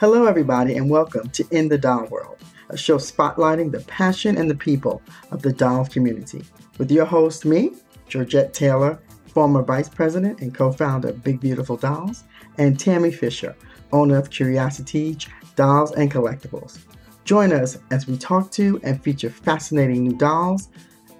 [0.00, 2.38] Hello, everybody, and welcome to In the Doll World,
[2.70, 6.42] a show spotlighting the passion and the people of the doll community.
[6.78, 7.72] With your host, me,
[8.08, 12.24] Georgette Taylor, former vice president and co founder of Big Beautiful Dolls,
[12.56, 13.54] and Tammy Fisher,
[13.92, 15.18] owner of Curiosity
[15.54, 16.78] Dolls and Collectibles.
[17.24, 20.70] Join us as we talk to and feature fascinating new dolls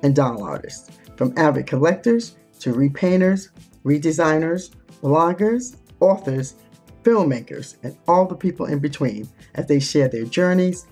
[0.02, 3.50] and doll artists, from avid collectors to repainters,
[3.84, 4.70] redesigners,
[5.02, 6.54] bloggers, authors,
[7.02, 10.86] filmmakers, and all the people in between as they share their journeys,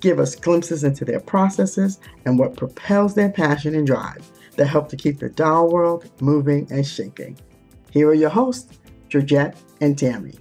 [0.00, 4.88] give us glimpses into their processes and what propels their passion and drive that help
[4.88, 7.38] to keep the doll world moving and shaking.
[7.90, 8.78] Here are your hosts,
[9.08, 10.34] Georgette and Tammy.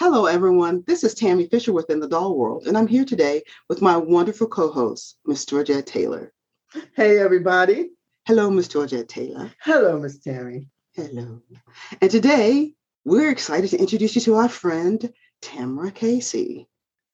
[0.00, 0.84] Hello, everyone.
[0.86, 4.46] This is Tammy Fisher within the Doll World, and I'm here today with my wonderful
[4.46, 6.32] co host, Miss Georgette Taylor.
[6.94, 7.90] Hey, everybody.
[8.28, 9.50] Hello, Miss Georgette Taylor.
[9.62, 10.68] Hello, Miss Terry.
[10.92, 11.40] Hello.
[12.02, 12.74] And today
[13.06, 16.68] we're excited to introduce you to our friend, Tamara Casey.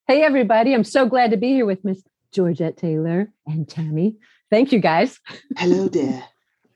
[0.09, 0.75] Hey, everybody.
[0.75, 2.03] I'm so glad to be here with Miss
[2.33, 4.17] Georgette Taylor and Tammy.
[4.51, 5.21] Thank you, guys.
[5.57, 6.25] Hello there.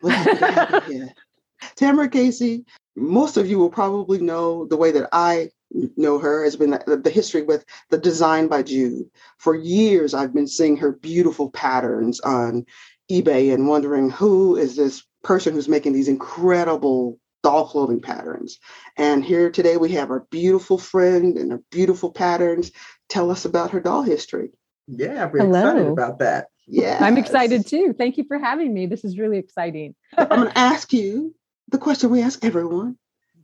[0.02, 1.14] We're happy to have you here.
[1.74, 5.50] Tamara Casey, most of you will probably know the way that I
[5.96, 9.10] know her has been the, the, history with the design by Jude.
[9.38, 12.64] For years, I've been seeing her beautiful patterns on
[13.10, 18.58] eBay and wondering who is this person who's making these incredible doll clothing patterns.
[18.96, 22.72] And here today we have our beautiful friend and her beautiful patterns.
[23.08, 24.50] Tell us about her doll history.
[24.86, 25.58] Yeah, we're Hello.
[25.58, 26.48] excited about that.
[26.66, 26.98] Yeah.
[27.00, 27.94] I'm excited too.
[27.96, 28.86] Thank you for having me.
[28.86, 29.94] This is really exciting.
[30.16, 31.34] I'm going to ask you
[31.68, 32.96] the question we ask everyone.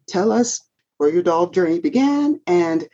[0.09, 0.61] Tell us
[0.99, 2.87] where your doll journey began and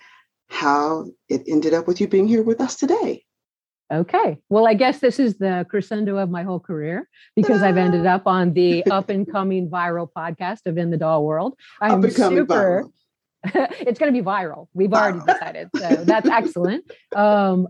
[0.49, 3.25] how it ended up with you being here with us today.
[3.93, 4.39] Okay.
[4.49, 8.27] Well, I guess this is the crescendo of my whole career because I've ended up
[8.27, 11.59] on the up and coming viral podcast of In the Doll World.
[11.81, 12.87] I'm super.
[13.45, 14.69] it's going to be viral.
[14.75, 15.71] We've already decided.
[15.77, 16.91] So that's excellent.
[17.17, 17.69] Um,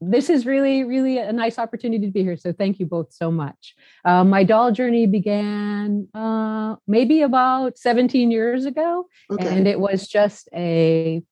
[0.00, 2.36] this is really, really a nice opportunity to be here.
[2.36, 3.74] So thank you both so much.
[4.04, 9.48] Uh, my doll journey began uh, maybe about 17 years ago, okay.
[9.48, 11.22] and it was just a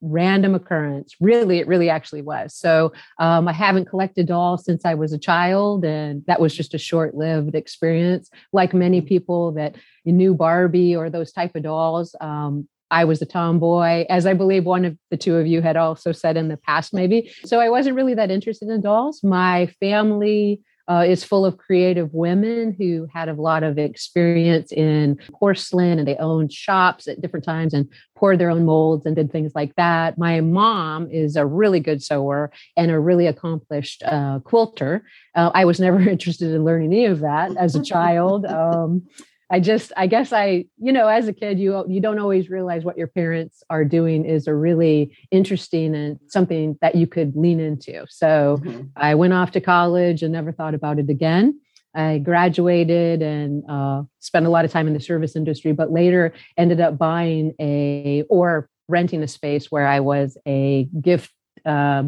[0.00, 1.14] random occurrence.
[1.20, 2.54] Really, it really actually was.
[2.54, 6.74] So um, I haven't collected dolls since I was a child, and that was just
[6.74, 8.30] a short-lived experience.
[8.52, 13.26] Like many people that knew Barbie or those type of dolls, um, I was a
[13.26, 16.56] tomboy, as I believe one of the two of you had also said in the
[16.56, 17.30] past, maybe.
[17.44, 19.22] So I wasn't really that interested in dolls.
[19.22, 25.18] My family uh, is full of creative women who had a lot of experience in
[25.32, 29.30] porcelain and they owned shops at different times and poured their own molds and did
[29.30, 30.18] things like that.
[30.18, 35.04] My mom is a really good sewer and a really accomplished uh, quilter.
[35.34, 38.46] Uh, I was never interested in learning any of that as a child.
[38.46, 39.06] Um,
[39.50, 42.84] I just, I guess I, you know, as a kid, you you don't always realize
[42.84, 47.58] what your parents are doing is a really interesting and something that you could lean
[47.58, 48.04] into.
[48.10, 48.82] So mm-hmm.
[48.96, 51.58] I went off to college and never thought about it again.
[51.94, 56.34] I graduated and uh, spent a lot of time in the service industry, but later
[56.58, 61.32] ended up buying a or renting a space where I was a gift
[61.64, 62.04] uh,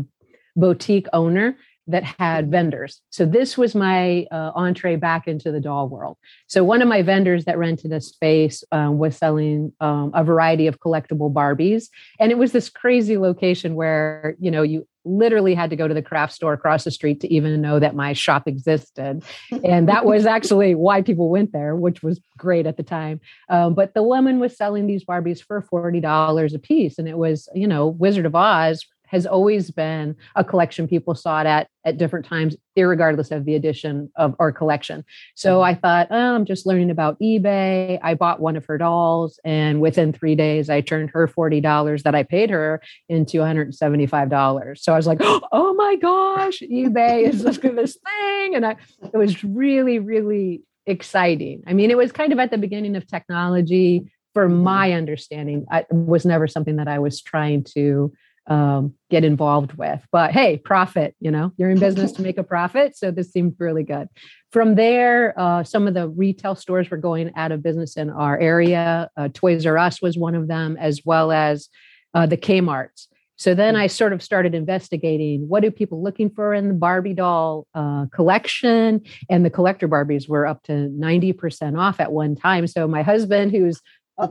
[0.57, 1.57] boutique owner
[1.91, 3.01] that had vendors.
[3.11, 6.17] So this was my uh, entree back into the doll world.
[6.47, 10.67] So one of my vendors that rented a space um, was selling um, a variety
[10.67, 15.71] of collectible Barbies, and it was this crazy location where you know you literally had
[15.71, 18.47] to go to the craft store across the street to even know that my shop
[18.47, 19.23] existed
[19.65, 23.19] and that was actually why people went there which was great at the time
[23.49, 27.49] um, but the woman was selling these barbies for $40 a piece and it was
[27.55, 32.27] you know wizard of oz has always been a collection people sought at at different
[32.27, 35.05] times, regardless of the edition of our collection.
[35.35, 35.65] So mm-hmm.
[35.65, 37.99] I thought, oh, I'm just learning about eBay.
[38.03, 42.05] I bought one of her dolls, and within three days, I turned her forty dollars
[42.05, 44.83] that I paid her into 175 dollars.
[44.83, 48.77] So I was like, oh my gosh, eBay is this thing, and I,
[49.13, 51.65] it was really, really exciting.
[51.67, 54.13] I mean, it was kind of at the beginning of technology.
[54.33, 54.63] For mm-hmm.
[54.63, 58.13] my understanding, it was never something that I was trying to
[58.51, 60.01] um, get involved with.
[60.13, 62.97] But hey, profit, you know, you're in business to make a profit.
[62.97, 64.09] So this seemed really good.
[64.51, 68.39] From there, uh, some of the retail stores were going out of business in our
[68.39, 69.09] area.
[69.17, 71.69] Uh, Toys R Us was one of them, as well as
[72.13, 73.07] uh, the Kmart's.
[73.37, 77.15] So then I sort of started investigating what are people looking for in the Barbie
[77.15, 79.01] doll uh, collection,
[79.31, 82.67] and the collector Barbies were up to ninety percent off at one time.
[82.67, 83.81] So my husband, who's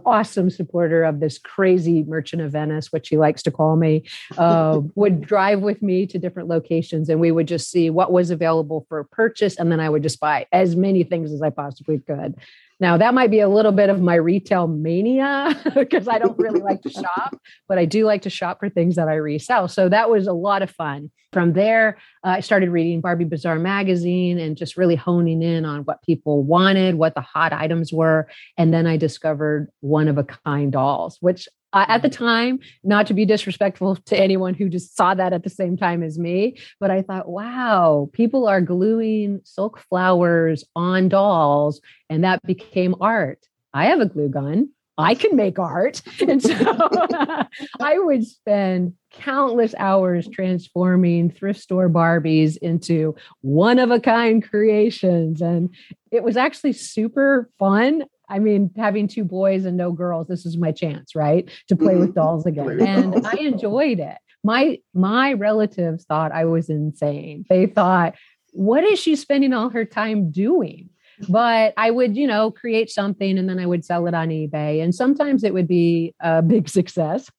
[0.05, 4.03] awesome supporter of this crazy merchant of Venice, which he likes to call me,
[4.37, 8.31] uh, would drive with me to different locations and we would just see what was
[8.31, 9.57] available for purchase.
[9.57, 12.35] And then I would just buy as many things as I possibly could.
[12.79, 16.61] Now, that might be a little bit of my retail mania because I don't really
[16.61, 17.37] like to shop,
[17.67, 19.67] but I do like to shop for things that I resell.
[19.67, 21.11] So that was a lot of fun.
[21.31, 25.81] From there, uh, I started reading Barbie Bazaar magazine and just really honing in on
[25.81, 28.27] what people wanted, what the hot items were.
[28.57, 33.07] And then I discovered one of a kind dolls, which uh, at the time, not
[33.07, 36.57] to be disrespectful to anyone who just saw that at the same time as me,
[36.79, 43.45] but I thought, wow, people are gluing silk flowers on dolls, and that became art.
[43.73, 44.69] I have a glue gun.
[44.99, 46.01] I can make art.
[46.27, 46.53] And so
[47.79, 55.41] I would spend countless hours transforming thrift store Barbies into one of a kind creations.
[55.41, 55.73] And
[56.11, 58.03] it was actually super fun.
[58.29, 61.49] I mean, having two boys and no girls, this is my chance, right?
[61.67, 62.19] To play with mm-hmm.
[62.19, 62.79] dolls again.
[62.79, 64.17] And I enjoyed it.
[64.43, 67.45] My my relatives thought I was insane.
[67.49, 68.15] They thought,
[68.51, 70.89] what is she spending all her time doing?
[71.27, 74.81] But I would, you know, create something and then I would sell it on eBay.
[74.81, 77.29] And sometimes it would be a big success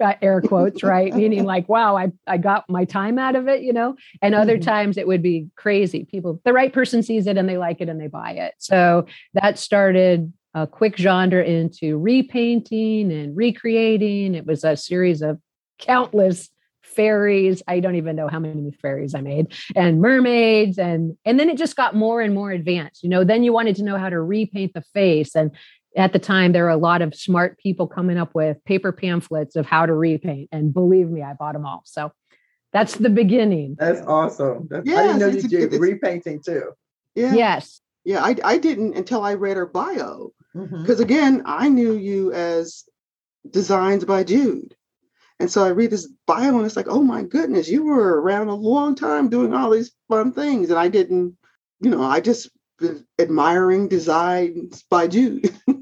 [0.00, 1.14] air quotes, right?
[1.14, 3.96] Meaning like, wow, I, I got my time out of it, you know?
[4.22, 4.68] And other mm-hmm.
[4.68, 6.04] times it would be crazy.
[6.04, 8.54] People, the right person sees it and they like it and they buy it.
[8.58, 14.34] So that started a quick genre into repainting and recreating.
[14.34, 15.38] It was a series of
[15.78, 16.50] countless
[16.82, 21.48] fairies i don't even know how many fairies i made and mermaids and and then
[21.48, 24.08] it just got more and more advanced you know then you wanted to know how
[24.08, 25.52] to repaint the face and
[25.96, 29.56] at the time there were a lot of smart people coming up with paper pamphlets
[29.56, 31.82] of how to repaint and believe me i bought them all.
[31.84, 32.12] So
[32.72, 33.76] that's the beginning.
[33.78, 34.68] That's awesome.
[34.70, 36.72] That's, yes, i didn't know you did repainting too.
[37.14, 37.34] Yeah.
[37.34, 37.80] Yes.
[38.04, 40.32] Yeah i, I didn't until i read her bio.
[40.52, 41.02] Because mm-hmm.
[41.02, 42.84] again i knew you as
[43.50, 44.74] designs by jude.
[45.40, 48.48] And so i read this bio and it's like oh my goodness you were around
[48.48, 50.70] a long time doing all these fun things.
[50.70, 51.36] And i didn't
[51.80, 52.50] you know i just
[53.18, 55.54] admiring designs by jude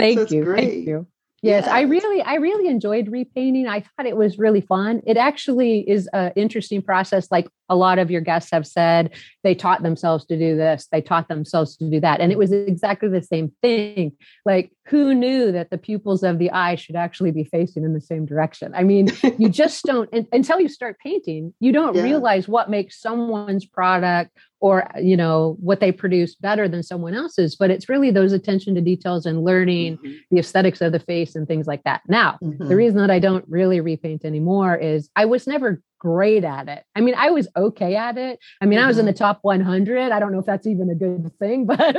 [0.00, 0.44] Thank so you.
[0.44, 0.70] Great.
[0.70, 1.06] Thank you.
[1.42, 3.66] Yes, I really, I really enjoyed repainting.
[3.66, 5.00] I thought it was really fun.
[5.06, 7.28] It actually is an interesting process.
[7.30, 9.10] Like a lot of your guests have said,
[9.42, 12.20] they taught themselves to do this, they taught themselves to do that.
[12.20, 14.12] And it was exactly the same thing.
[14.44, 18.00] Like, who knew that the pupils of the eye should actually be facing in the
[18.00, 18.72] same direction?
[18.74, 19.08] I mean,
[19.38, 22.02] you just don't, until you start painting, you don't yeah.
[22.02, 27.56] realize what makes someone's product or you know what they produce better than someone else's
[27.56, 30.12] but it's really those attention to details and learning mm-hmm.
[30.30, 32.68] the aesthetics of the face and things like that now mm-hmm.
[32.68, 36.84] the reason that i don't really repaint anymore is i was never great at it.
[36.96, 38.40] I mean i was okay at it.
[38.60, 39.18] I mean i was in the mm-hmm.
[39.18, 41.96] top 100 i don't know if that's even a good thing but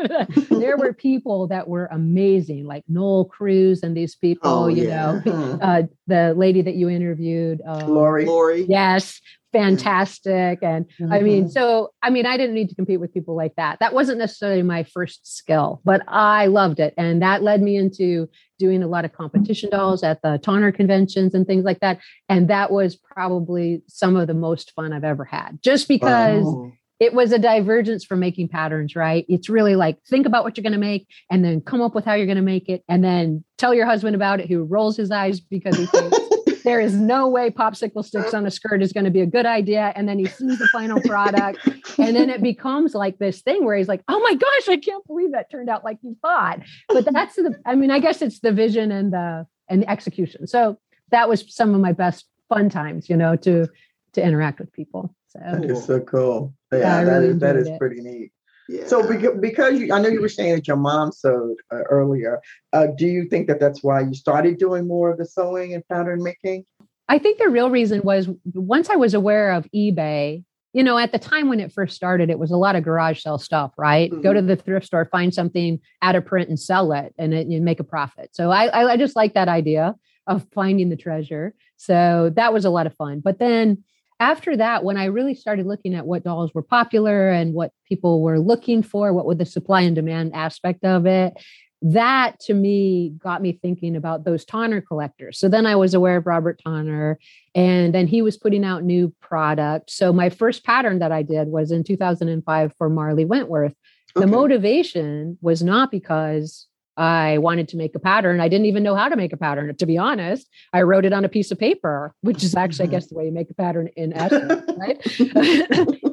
[0.49, 5.21] there were people that were amazing like noel cruz and these people oh, you yeah.
[5.23, 8.25] know uh, the lady that you interviewed uh, lori.
[8.25, 8.65] Lori.
[8.67, 9.21] yes
[9.51, 10.59] fantastic.
[10.61, 11.11] And mm-hmm.
[11.11, 11.51] I mean, mm-hmm.
[11.51, 13.79] so I mean, I didn't need to compete with people like that.
[13.79, 16.93] That wasn't necessarily my first skill, but I loved it.
[16.97, 21.33] And that led me into doing a lot of competition dolls at the Tonner conventions
[21.33, 21.99] and things like that.
[22.29, 26.43] And that was probably some of the most fun I've ever had, just because.
[26.43, 26.71] Wow.
[26.99, 29.25] It was a divergence from making patterns, right?
[29.27, 32.05] It's really like think about what you're going to make and then come up with
[32.05, 34.97] how you're going to make it and then tell your husband about it who rolls
[34.97, 36.15] his eyes because he thinks
[36.63, 39.45] there is no way popsicle sticks on a skirt is going to be a good
[39.45, 39.93] idea.
[39.95, 41.59] And then he sees the final product.
[41.97, 45.05] and then it becomes like this thing where he's like, oh my gosh, I can't
[45.07, 46.59] believe that turned out like you thought.
[46.87, 50.47] But that's the, I mean, I guess it's the vision and the, and the execution.
[50.47, 50.77] So
[51.11, 53.67] that was some of my best fun times, you know, to,
[54.13, 55.15] to interact with people.
[55.29, 56.53] So that is so cool.
[56.71, 57.79] Yeah, yeah that really is, that is it.
[57.79, 58.31] pretty neat.
[58.71, 58.87] Yeah.
[58.87, 59.05] So
[59.39, 62.41] because you, I know you were saying that your mom sewed uh, earlier.
[62.71, 65.85] Uh, do you think that that's why you started doing more of the sewing and
[65.89, 66.63] pattern making?
[67.09, 70.45] I think the real reason was once I was aware of eBay.
[70.71, 73.21] You know, at the time when it first started, it was a lot of garage
[73.21, 74.09] sale stuff, right?
[74.09, 74.21] Mm-hmm.
[74.21, 77.47] Go to the thrift store, find something out of print, and sell it, and it,
[77.47, 78.29] you make a profit.
[78.31, 79.95] So I, I just like that idea
[80.27, 81.53] of finding the treasure.
[81.75, 83.19] So that was a lot of fun.
[83.19, 83.83] But then
[84.21, 88.21] after that, when I really started looking at what dolls were popular and what people
[88.21, 91.33] were looking for, what was the supply and demand aspect of it,
[91.81, 95.39] that to me got me thinking about those Tonner collectors.
[95.39, 97.17] So then I was aware of Robert Tonner,
[97.55, 99.89] and then he was putting out new product.
[99.89, 103.73] So my first pattern that I did was in 2005 for Marley Wentworth.
[104.15, 104.23] Okay.
[104.23, 106.67] The motivation was not because
[106.97, 108.41] I wanted to make a pattern.
[108.41, 110.47] I didn't even know how to make a pattern, to be honest.
[110.73, 112.91] I wrote it on a piece of paper, which is actually, I mm-hmm.
[112.91, 114.97] guess, the way you make a pattern in essence, right?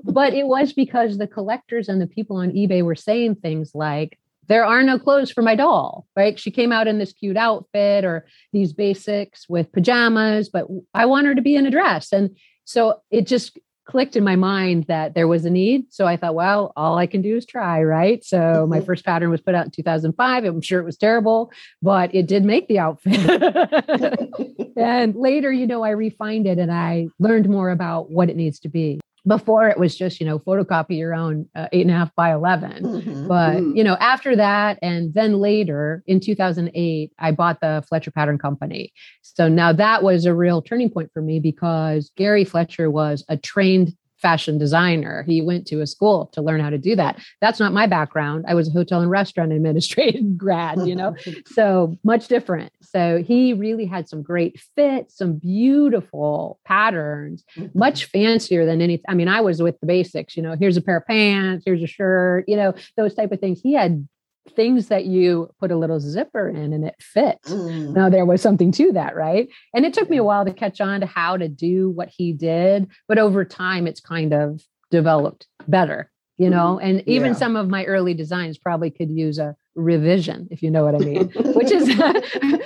[0.04, 4.18] but it was because the collectors and the people on eBay were saying things like,
[4.46, 6.38] there are no clothes for my doll, right?
[6.38, 11.26] She came out in this cute outfit or these basics with pajamas, but I want
[11.26, 12.12] her to be in a dress.
[12.12, 13.58] And so it just
[13.88, 15.86] clicked in my mind that there was a need.
[15.90, 18.22] So I thought, well, all I can do is try, right?
[18.22, 18.86] So my mm-hmm.
[18.86, 20.44] first pattern was put out in 2005.
[20.44, 23.18] I'm sure it was terrible, but it did make the outfit.
[24.76, 28.60] and later, you know, I refined it and I learned more about what it needs
[28.60, 31.94] to be before it was just you know photocopy your own uh, eight and a
[31.94, 33.28] half by 11 mm-hmm.
[33.28, 33.76] but mm-hmm.
[33.76, 38.92] you know after that and then later in 2008 i bought the fletcher pattern company
[39.22, 43.36] so now that was a real turning point for me because gary fletcher was a
[43.36, 45.22] trained fashion designer.
[45.22, 47.20] He went to a school to learn how to do that.
[47.40, 48.44] That's not my background.
[48.48, 51.14] I was a hotel and restaurant administrative grad, you know,
[51.46, 52.72] so much different.
[52.82, 57.78] So he really had some great fits, some beautiful patterns, mm-hmm.
[57.78, 59.00] much fancier than any.
[59.08, 61.82] I mean, I was with the basics, you know, here's a pair of pants, here's
[61.82, 63.60] a shirt, you know, those type of things.
[63.60, 64.06] He had
[64.50, 67.50] things that you put a little zipper in and it fits.
[67.50, 67.94] Mm.
[67.94, 69.48] Now there was something to that, right?
[69.74, 72.32] And it took me a while to catch on to how to do what he
[72.32, 76.78] did, but over time it's kind of developed better, you know.
[76.82, 76.88] Mm.
[76.88, 77.38] And even yeah.
[77.38, 80.98] some of my early designs probably could use a revision, if you know what I
[80.98, 81.88] mean, which is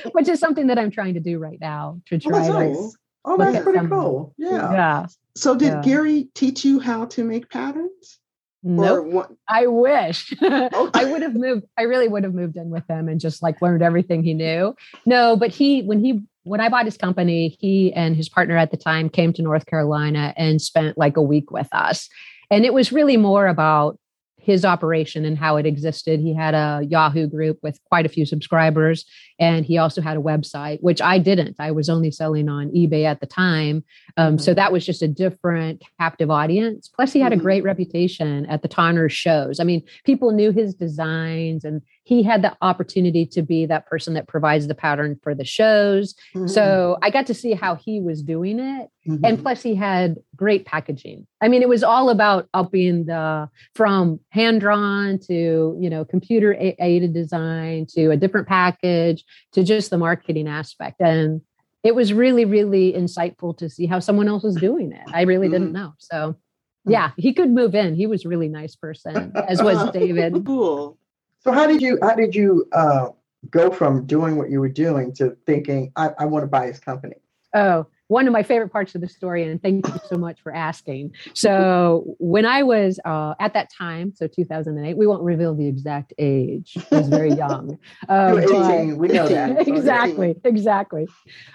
[0.12, 2.92] which is something that I'm trying to do right now to oh, try oh.
[3.24, 4.34] Oh, that's pretty cool.
[4.36, 4.72] Yeah.
[4.72, 5.06] Yeah.
[5.36, 5.82] So did yeah.
[5.82, 8.18] Gary teach you how to make patterns?
[8.62, 9.36] No, nope.
[9.48, 10.68] I wish okay.
[10.94, 11.64] I would have moved.
[11.76, 14.74] I really would have moved in with him and just like learned everything he knew.
[15.04, 18.70] No, but he, when he, when I bought his company, he and his partner at
[18.70, 22.08] the time came to North Carolina and spent like a week with us.
[22.50, 23.98] And it was really more about
[24.42, 26.20] his operation and how it existed.
[26.20, 29.04] He had a Yahoo group with quite a few subscribers,
[29.42, 31.56] and he also had a website, which I didn't.
[31.58, 33.82] I was only selling on eBay at the time.
[34.16, 34.42] Um, mm-hmm.
[34.44, 36.86] So that was just a different captive audience.
[36.86, 37.40] Plus, he had mm-hmm.
[37.40, 39.58] a great reputation at the Tonner shows.
[39.58, 44.14] I mean, people knew his designs and he had the opportunity to be that person
[44.14, 46.14] that provides the pattern for the shows.
[46.36, 46.46] Mm-hmm.
[46.46, 48.90] So I got to see how he was doing it.
[49.08, 49.24] Mm-hmm.
[49.24, 51.26] And plus, he had great packaging.
[51.40, 56.56] I mean, it was all about upping the from hand drawn to, you know, computer
[56.78, 61.00] aided design to a different package to just the marketing aspect.
[61.00, 61.40] And
[61.82, 65.02] it was really, really insightful to see how someone else was doing it.
[65.12, 65.76] I really didn't mm-hmm.
[65.76, 65.94] know.
[65.98, 66.36] So,
[66.84, 67.94] yeah, he could move in.
[67.94, 70.44] He was a really nice person, as was David.
[70.46, 70.98] Cool.
[71.40, 73.08] So how did you how did you uh,
[73.50, 76.78] go from doing what you were doing to thinking I, I want to buy his
[76.78, 77.16] company?
[77.54, 80.54] Oh, one of my favorite parts of the story, and thank you so much for
[80.54, 81.12] asking.
[81.34, 86.12] So, when I was uh, at that time, so 2008, we won't reveal the exact
[86.18, 86.76] age.
[86.92, 87.78] I was very young.
[88.08, 89.66] Um, 18, we know that.
[89.68, 91.06] exactly, exactly.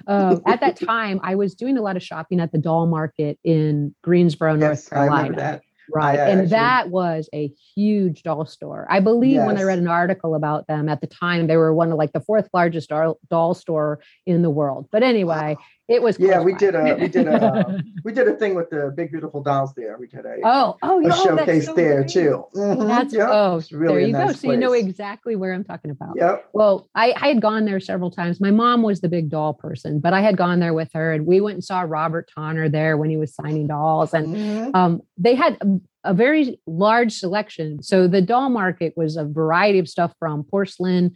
[0.07, 3.37] Um, at that time, I was doing a lot of shopping at the doll market
[3.43, 5.61] in Greensboro, yes, North Carolina.
[5.93, 6.19] Right.
[6.19, 8.87] and actually, that was a huge doll store.
[8.89, 9.47] I believe yes.
[9.47, 12.13] when I read an article about them at the time, they were one of like
[12.13, 14.87] the fourth largest doll, doll store in the world.
[14.91, 15.63] But anyway, wow.
[15.87, 16.41] It was yeah.
[16.41, 19.73] We did a we did a we did a thing with the big beautiful dolls
[19.73, 19.97] there.
[19.97, 22.09] We did a oh oh a oh, showcase so there great.
[22.09, 22.43] too.
[22.53, 22.87] Mm-hmm.
[22.87, 23.29] That's yep.
[23.31, 24.33] oh really there you nice go.
[24.33, 26.15] So you know exactly where I'm talking about.
[26.17, 26.49] Yep.
[26.51, 28.41] Well, I, I had gone there several times.
[28.41, 31.25] My mom was the big doll person, but I had gone there with her, and
[31.25, 34.75] we went and saw Robert Tonner there when he was signing dolls, and mm-hmm.
[34.75, 35.57] um, they had.
[36.03, 37.83] A very large selection.
[37.83, 41.15] So the doll market was a variety of stuff from porcelain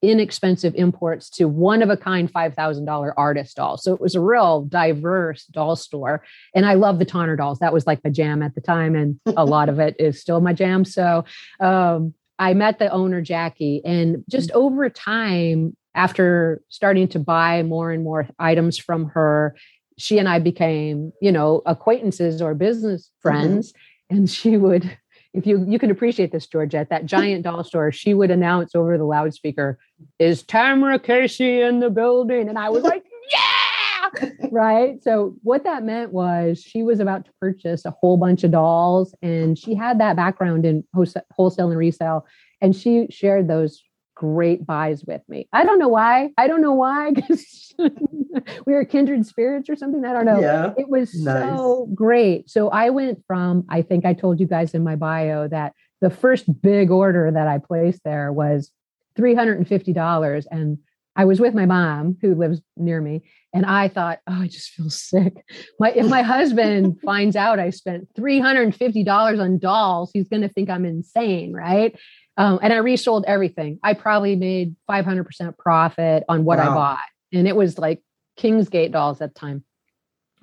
[0.00, 3.82] inexpensive imports to one of a kind $5,000 artist dolls.
[3.82, 6.24] So it was a real diverse doll store.
[6.54, 7.58] And I love the Tonner dolls.
[7.58, 8.94] That was like my jam at the time.
[8.94, 10.84] And a lot of it is still my jam.
[10.84, 11.24] So
[11.60, 17.90] um, I met the owner, Jackie, and just over time, after starting to buy more
[17.90, 19.56] and more items from her,
[19.98, 23.28] she and I became, you know, acquaintances or business mm-hmm.
[23.28, 23.72] friends.
[23.72, 23.84] Mm-hmm.
[24.10, 24.96] And she would
[25.34, 28.96] if you you can appreciate this, Georgette, that giant doll store, she would announce over
[28.96, 29.78] the loudspeaker,
[30.18, 35.02] "Is Tamara Casey in the building?" And I was like, "Yeah!" right.
[35.02, 39.14] So what that meant was she was about to purchase a whole bunch of dolls,
[39.22, 40.84] and she had that background in
[41.32, 42.26] wholesale and resale,
[42.60, 43.82] and she shared those
[44.18, 45.48] great buys with me.
[45.52, 46.30] I don't know why.
[46.36, 50.04] I don't know why because we were kindred spirits or something.
[50.04, 50.40] I don't know.
[50.40, 51.56] Yeah, it was nice.
[51.56, 52.50] so great.
[52.50, 56.10] So I went from, I think I told you guys in my bio that the
[56.10, 58.72] first big order that I placed there was
[59.16, 60.46] $350.
[60.50, 60.78] And
[61.14, 63.22] I was with my mom who lives near me.
[63.54, 65.44] And I thought, oh, I just feel sick.
[65.80, 70.84] My if my husband finds out I spent $350 on dolls, he's gonna think I'm
[70.84, 71.98] insane, right?
[72.38, 73.80] Um, and I resold everything.
[73.82, 76.70] I probably made 500% profit on what wow.
[76.70, 76.98] I bought.
[77.32, 78.00] And it was like
[78.36, 79.64] Kingstate dolls at the time.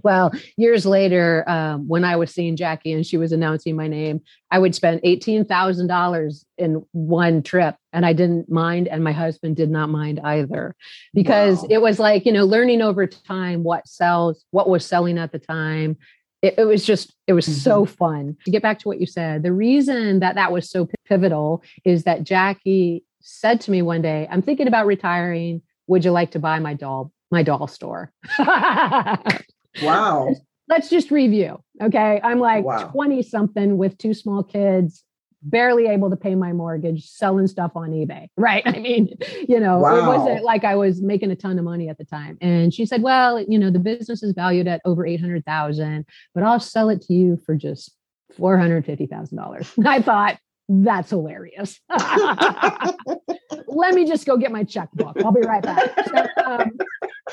[0.03, 4.21] Well, years later, um, when I was seeing Jackie and she was announcing my name,
[4.51, 8.87] I would spend $18,000 in one trip and I didn't mind.
[8.87, 10.75] And my husband did not mind either
[11.13, 11.67] because wow.
[11.71, 15.39] it was like, you know, learning over time what sells, what was selling at the
[15.39, 15.97] time,
[16.45, 17.59] it, it was just it was mm-hmm.
[17.59, 18.37] so fun.
[18.45, 22.03] To get back to what you said the reason that that was so pivotal is
[22.03, 25.61] that jackie said to me one day i'm thinking about retiring.
[25.87, 28.11] Would you like to buy my doll my doll store?
[29.81, 30.33] Wow.
[30.69, 32.19] Let's just review okay?
[32.23, 33.21] I'm like 20 wow.
[33.21, 35.03] something with two small kids
[35.45, 38.63] barely able to pay my mortgage selling stuff on ebay right?
[38.65, 39.15] I mean
[39.47, 39.97] you know wow.
[39.97, 42.37] it wasn't like i was making a ton of money at the time.
[42.41, 46.59] And she said well you know the business is valued at over 800000 but i'll
[46.59, 47.95] sell it to you for just
[48.37, 50.37] $450000 i thought
[50.67, 51.79] that's hilarious
[53.67, 56.71] let me just go get my checkbook i'll be right back so, um,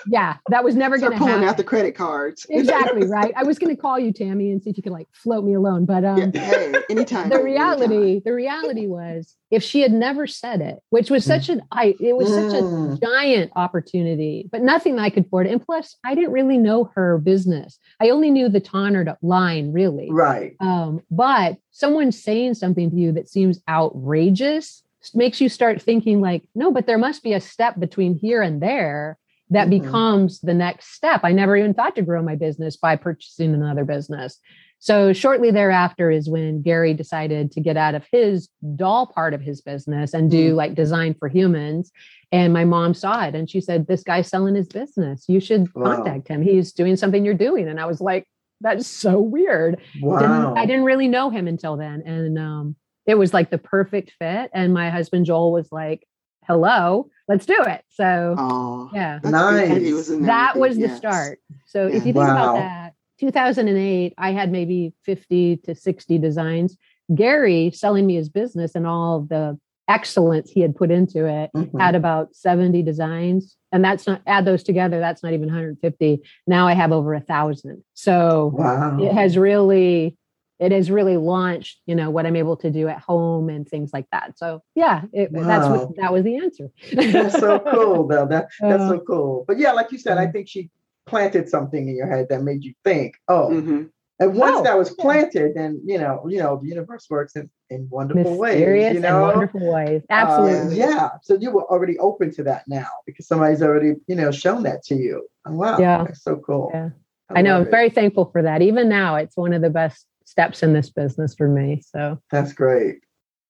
[0.06, 1.34] yeah, that was never going to happen.
[1.34, 2.46] Pulling out the credit cards.
[2.48, 3.32] exactly right.
[3.36, 5.54] I was going to call you, Tammy, and see if you could like float me
[5.54, 5.84] alone.
[5.84, 7.28] But um, yeah, hey, anytime.
[7.28, 8.22] The reality, anytime.
[8.24, 12.16] the reality was, if she had never said it, which was such an, I, it
[12.16, 12.98] was such a mm.
[13.02, 15.46] giant opportunity, but nothing I could afford.
[15.46, 17.78] And plus, I didn't really know her business.
[18.00, 20.08] I only knew the Tonner line, really.
[20.10, 20.56] Right.
[20.58, 24.82] Um, but someone saying something to you that seems outrageous
[25.14, 28.62] makes you start thinking like no but there must be a step between here and
[28.62, 29.18] there
[29.50, 29.84] that mm-hmm.
[29.84, 31.20] becomes the next step.
[31.24, 34.38] I never even thought to grow my business by purchasing another business.
[34.82, 39.40] So shortly thereafter is when Gary decided to get out of his doll part of
[39.40, 40.56] his business and do mm.
[40.56, 41.92] like design for humans.
[42.32, 45.26] And my mom saw it and she said, This guy's selling his business.
[45.28, 45.94] You should wow.
[45.94, 46.42] contact him.
[46.42, 47.68] He's doing something you're doing.
[47.68, 48.26] And I was like,
[48.60, 49.80] That's so weird.
[50.00, 50.18] Wow.
[50.18, 52.02] Didn't, I didn't really know him until then.
[52.04, 54.50] And um, it was like the perfect fit.
[54.52, 56.08] And my husband Joel was like,
[56.44, 57.84] Hello let's do it.
[57.88, 60.08] So oh, yeah, nice.
[60.08, 61.38] that was the start.
[61.66, 61.96] So yeah.
[61.96, 62.32] if you think wow.
[62.32, 66.76] about that, 2008, I had maybe 50 to 60 designs.
[67.14, 69.56] Gary selling me his business and all the
[69.88, 71.78] excellence he had put into it mm-hmm.
[71.78, 76.68] had about 70 designs and that's not add those together that's not even 150 now
[76.68, 78.96] i have over a thousand so wow.
[79.00, 80.16] it has really
[80.60, 83.90] it has really launched you know what i'm able to do at home and things
[83.92, 85.42] like that so yeah it, wow.
[85.42, 89.44] that's what that was the answer that's so cool though that, that's uh, so cool
[89.48, 90.70] but yeah like you said i think she
[91.06, 93.84] planted something in your head that made you think oh mm-hmm.
[94.20, 97.50] and once oh, that was planted then you know you know the universe works in,
[97.70, 102.32] in wonderful ways you know wonderful ways absolutely uh, yeah so you were already open
[102.32, 106.04] to that now because somebody's already you know shown that to you oh, wow yeah
[106.04, 106.90] that's so cool yeah
[107.34, 107.60] I, I know.
[107.60, 108.62] I'm very thankful for that.
[108.62, 111.82] Even now, it's one of the best steps in this business for me.
[111.84, 113.00] So that's great.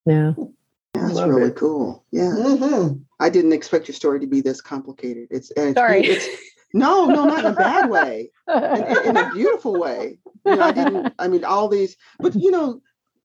[0.06, 0.32] Yeah.
[0.94, 1.56] That's really it.
[1.56, 2.04] cool.
[2.10, 2.32] Yeah.
[2.36, 2.98] Mm-hmm.
[3.20, 5.28] I didn't expect your story to be this complicated.
[5.30, 6.04] It's, it's sorry.
[6.04, 6.26] It's,
[6.72, 8.30] no, no, not in a bad way.
[8.48, 10.18] in, in, a beautiful way.
[10.44, 11.14] You know, I didn't.
[11.18, 12.80] I mean, all these, but you know,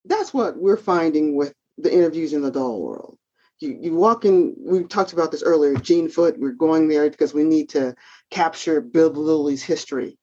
[0.05, 3.17] that's what we're finding with the interviews in the doll world.
[3.59, 4.55] You you walk in.
[4.57, 5.75] We talked about this earlier.
[5.75, 6.39] Gene Foot.
[6.39, 7.95] We're going there because we need to
[8.29, 10.17] capture Bild Lilli's history,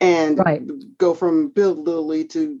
[0.00, 0.62] and right.
[0.98, 2.58] go from Bild Lilli to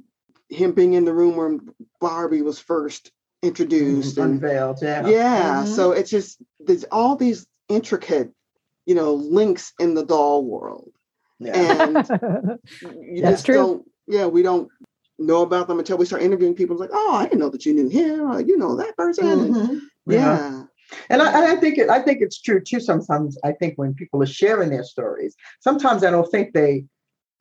[0.48, 1.58] him being in the room where
[2.00, 3.10] Barbie was first
[3.42, 4.80] introduced mm, and unveiled.
[4.82, 5.06] Yeah.
[5.08, 5.62] Yeah.
[5.62, 5.72] Mm-hmm.
[5.72, 8.32] So it's just there's all these intricate,
[8.86, 10.90] you know, links in the doll world.
[11.38, 11.82] Yeah.
[11.82, 11.96] And
[13.00, 13.54] you That's just true.
[13.54, 14.68] don't, yeah, we don't
[15.18, 16.74] know about them until we start interviewing people.
[16.74, 19.24] It's like, oh, I didn't know that you knew him, or you know that person.
[19.24, 19.78] Mm-hmm.
[20.06, 20.18] Yeah.
[20.18, 20.62] yeah.
[21.08, 22.80] And I, I, think it, I think it's true too.
[22.80, 26.84] Sometimes I think when people are sharing their stories, sometimes I don't think they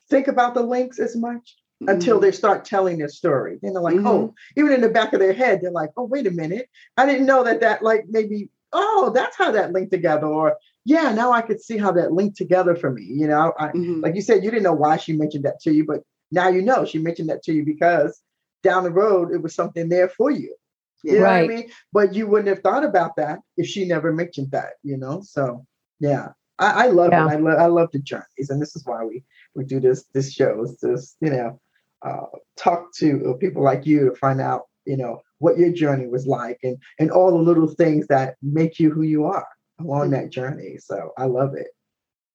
[0.10, 2.26] think about the links as much until mm-hmm.
[2.26, 3.60] they start telling their story.
[3.64, 4.08] And they're like, mm-hmm.
[4.08, 6.70] oh, even in the back of their head, they're like, oh, wait a minute.
[6.96, 10.28] I didn't know that that like maybe, oh, that's how that linked together.
[10.28, 13.04] Or yeah, now I could see how that linked together for me.
[13.04, 14.02] You know, I, mm-hmm.
[14.02, 16.62] like you said, you didn't know why she mentioned that to you, but now you
[16.62, 18.22] know she mentioned that to you because
[18.64, 20.56] down the road it was something there for you.
[21.04, 21.48] You know right.
[21.48, 21.70] what I mean?
[21.94, 25.22] But you wouldn't have thought about that if she never mentioned that, you know?
[25.24, 25.66] So
[26.00, 26.30] yeah.
[26.60, 27.26] I, I love yeah.
[27.26, 27.32] it.
[27.32, 28.50] I love I love the journeys.
[28.50, 29.24] And this is why we
[29.56, 31.60] we do this this show is just, you know,
[32.04, 36.28] uh, talk to people like you to find out, you know, what your journey was
[36.28, 39.48] like and and all the little things that make you who you are
[39.86, 40.78] along that journey.
[40.80, 41.68] So I love it.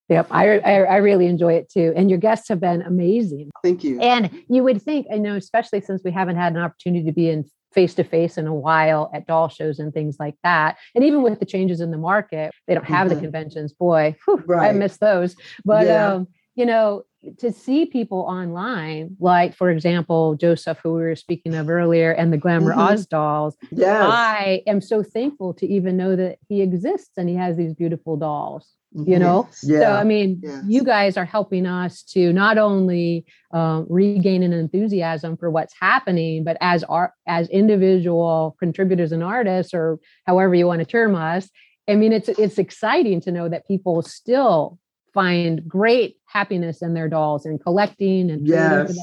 [0.08, 3.50] Yep, I, I, I really enjoy it too, and your guests have been amazing.
[3.64, 4.00] Thank you.
[4.00, 7.28] And you would think, I know, especially since we haven't had an opportunity to be
[7.28, 10.78] in face to face in a while at doll shows and things like that.
[10.94, 13.16] And even with the changes in the market, they don't have mm-hmm.
[13.16, 13.72] the conventions.
[13.72, 14.68] Boy, whew, right.
[14.68, 15.34] I miss those.
[15.64, 16.12] But yeah.
[16.12, 17.02] um, you know,
[17.38, 22.32] to see people online, like for example, Joseph, who we were speaking of earlier, and
[22.32, 22.80] the Glamour mm-hmm.
[22.80, 23.56] Oz dolls.
[23.70, 24.06] Yes.
[24.08, 28.16] I am so thankful to even know that he exists and he has these beautiful
[28.16, 28.68] dolls.
[29.04, 29.64] You know, yes.
[29.64, 29.80] yeah.
[29.80, 30.64] so I mean, yes.
[30.66, 36.44] you guys are helping us to not only um, regain an enthusiasm for what's happening,
[36.44, 41.50] but as our as individual contributors and artists, or however you want to term us.
[41.88, 44.78] I mean, it's it's exciting to know that people still
[45.16, 48.94] find great happiness in their dolls and collecting and yes.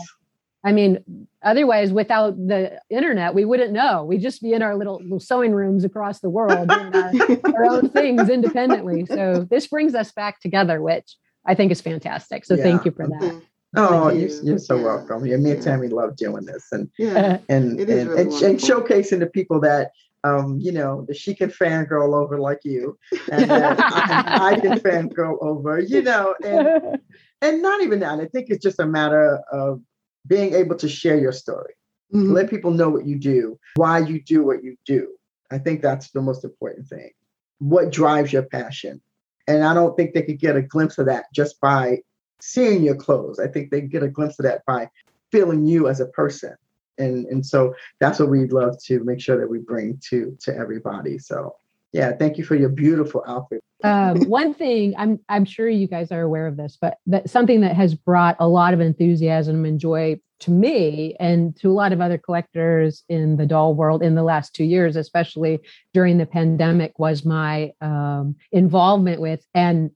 [0.64, 4.06] I mean, otherwise, without the internet, we wouldn't know.
[4.06, 7.12] We'd just be in our little, little sewing rooms across the world doing our,
[7.54, 9.06] our, own things independently.
[9.08, 12.46] So this brings us back together, which I think is fantastic.
[12.46, 12.64] So yeah.
[12.64, 13.22] thank you for that.
[13.22, 13.40] Mm-hmm.
[13.76, 14.28] Oh, you.
[14.28, 15.26] are you're so welcome.
[15.26, 17.40] Yeah, me and Tammy love doing this and yeah.
[17.50, 19.92] and and, really and, and, showcasing the people that
[20.24, 22.98] um, you know, that she can fangirl over like you,
[23.32, 27.00] and I, I can fangirl over, you know, and
[27.42, 28.20] and not even that.
[28.20, 29.82] I think it's just a matter of
[30.26, 31.74] being able to share your story,
[32.14, 32.32] mm-hmm.
[32.32, 35.10] let people know what you do, why you do what you do.
[35.52, 37.12] I think that's the most important thing.
[37.60, 39.02] What drives your passion?
[39.48, 42.00] And I don't think they could get a glimpse of that just by
[42.42, 43.40] seeing your clothes.
[43.40, 44.90] I think they get a glimpse of that by
[45.32, 46.56] feeling you as a person.
[46.98, 50.56] And and so that's what we'd love to make sure that we bring to to
[50.56, 51.18] everybody.
[51.18, 51.56] So
[51.94, 53.62] yeah, thank you for your beautiful outfit.
[53.84, 57.62] um, one thing I'm I'm sure you guys are aware of this, but that something
[57.62, 61.94] that has brought a lot of enthusiasm and joy to me and to a lot
[61.94, 65.60] of other collectors in the doll world in the last two years, especially
[65.94, 69.92] during the pandemic, was my um, involvement with and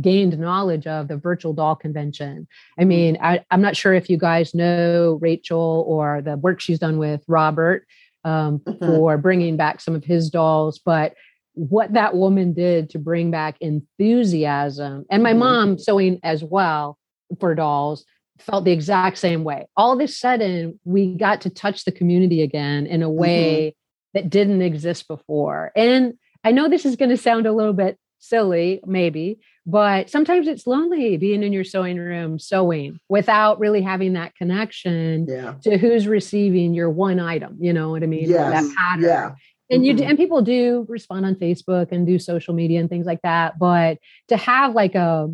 [0.00, 2.46] gained knowledge of the virtual doll convention.
[2.78, 6.78] I mean, I, am not sure if you guys know Rachel or the work she's
[6.78, 7.86] done with Robert
[8.24, 8.84] um, mm-hmm.
[8.84, 11.14] for bringing back some of his dolls, but
[11.56, 15.38] what that woman did to bring back enthusiasm and my mm-hmm.
[15.38, 16.98] mom sewing as well
[17.40, 18.04] for dolls
[18.38, 22.42] felt the exact same way all of a sudden we got to touch the community
[22.42, 23.18] again in a mm-hmm.
[23.18, 24.18] way mm-hmm.
[24.18, 26.12] that didn't exist before and
[26.44, 30.66] i know this is going to sound a little bit silly maybe but sometimes it's
[30.66, 35.54] lonely being in your sewing room sewing without really having that connection yeah.
[35.62, 38.52] to who's receiving your one item you know what i mean yes.
[38.52, 39.34] that pattern yeah
[39.68, 40.08] and you mm-hmm.
[40.08, 43.98] and people do respond on facebook and do social media and things like that but
[44.28, 45.28] to have like a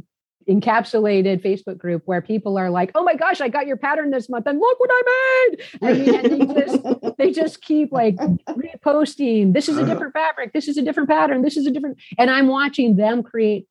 [0.48, 4.28] encapsulated facebook group where people are like oh my gosh i got your pattern this
[4.28, 8.16] month and look what i made i mean and they just they just keep like
[8.16, 9.92] reposting this is a uh-huh.
[9.92, 13.22] different fabric this is a different pattern this is a different and i'm watching them
[13.22, 13.68] create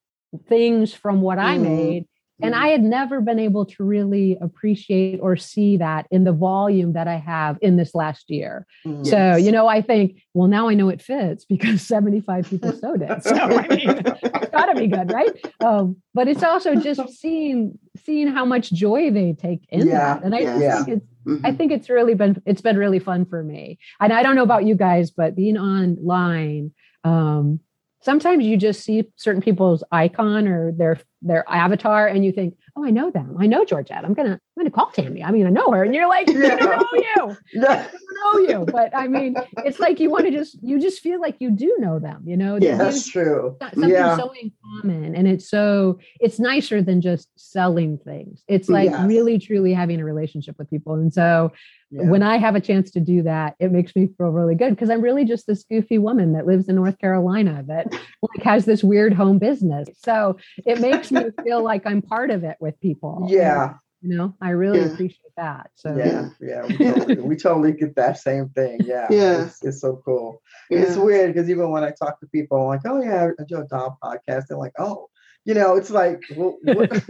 [0.47, 1.63] things from what i mm-hmm.
[1.63, 2.07] made
[2.43, 6.93] and I had never been able to really appreciate or see that in the volume
[6.93, 8.65] that I have in this last year.
[8.83, 9.09] Yes.
[9.09, 13.01] So, you know, I think, well, now I know it fits because 75 people sewed
[13.01, 13.23] it.
[13.23, 15.29] So, I mean, it's got to be good, right?
[15.59, 20.15] Um, but it's also just seeing seeing how much joy they take in yeah.
[20.15, 20.23] that.
[20.23, 20.83] And I yeah.
[20.83, 21.45] think it's Mm-hmm.
[21.45, 23.77] I think it's really been it's been really fun for me.
[23.99, 26.71] And I don't know about you guys, but being online,
[27.03, 27.59] um,
[28.01, 32.85] sometimes you just see certain people's icon or their their avatar and you think oh
[32.85, 33.35] i know them.
[33.39, 34.03] I know georgette.
[34.03, 36.53] I'm gonna i'm gonna call tammy i mean i know her and you're like yeah.
[36.53, 37.87] i don't know you yeah.
[37.87, 41.01] i don't know you but i mean it's like you want to just you just
[41.01, 44.15] feel like you do know them you know yeah that's true something yeah.
[44.15, 49.39] so in common and it's so it's nicer than just selling things it's like really
[49.39, 51.51] truly having a relationship with people and so
[51.91, 54.89] when I have a chance to do that, it makes me feel really good because
[54.89, 58.83] I'm really just this goofy woman that lives in North Carolina that like has this
[58.83, 59.89] weird home business.
[60.03, 63.27] So it makes me feel like I'm part of it with people.
[63.29, 63.73] Yeah.
[64.01, 64.87] And, you know, I really yeah.
[64.87, 65.71] appreciate that.
[65.75, 68.79] So yeah, yeah, we totally, we totally get that same thing.
[68.83, 70.41] Yeah, yeah, it's, it's so cool.
[70.69, 70.79] Yeah.
[70.79, 73.59] It's weird because even when I talk to people, I'm like, oh yeah, I do
[73.59, 74.47] a doll podcast.
[74.47, 75.07] They're like, oh,
[75.45, 76.91] you know, it's like, well, what,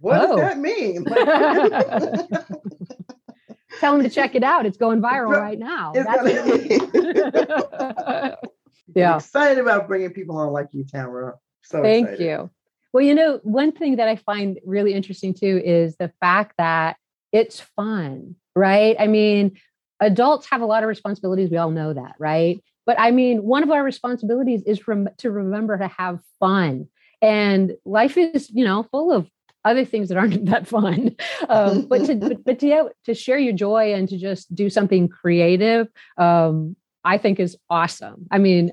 [0.00, 0.36] what oh.
[0.36, 1.04] does that mean?
[1.16, 2.46] Like,
[3.80, 4.64] Tell them to check it out.
[4.64, 5.92] It's going viral right now.
[8.94, 9.12] yeah.
[9.12, 11.34] I'm excited about bringing people on like you, Tamara.
[11.62, 12.24] So Thank excited.
[12.24, 12.50] you.
[12.96, 16.96] Well, you know, one thing that I find really interesting too is the fact that
[17.30, 18.96] it's fun, right?
[18.98, 19.58] I mean,
[20.00, 21.50] adults have a lot of responsibilities.
[21.50, 22.58] We all know that, right?
[22.86, 26.88] But I mean, one of our responsibilities is from to remember to have fun.
[27.20, 29.28] And life is, you know, full of
[29.62, 31.16] other things that aren't that fun.
[31.50, 35.10] Um, but to but, but to, to share your joy and to just do something
[35.10, 38.26] creative, um, I think is awesome.
[38.30, 38.72] I mean,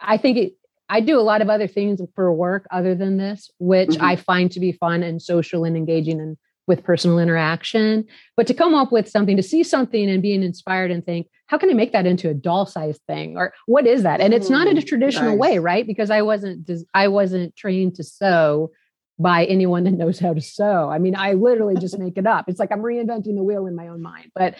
[0.00, 0.54] I think it,
[0.92, 4.04] I do a lot of other things for work other than this, which mm-hmm.
[4.04, 8.04] I find to be fun and social and engaging and with personal interaction.
[8.36, 11.56] But to come up with something, to see something and being inspired and think, how
[11.56, 13.38] can I make that into a doll sized thing?
[13.38, 14.20] Or what is that?
[14.20, 15.38] And it's not in a mm, traditional nice.
[15.38, 15.86] way, right?
[15.86, 18.70] Because I wasn't I wasn't trained to sew
[19.18, 20.88] by anyone that knows how to sew.
[20.90, 22.46] I mean, I literally just make it up.
[22.48, 24.30] It's like I'm reinventing the wheel in my own mind.
[24.34, 24.56] But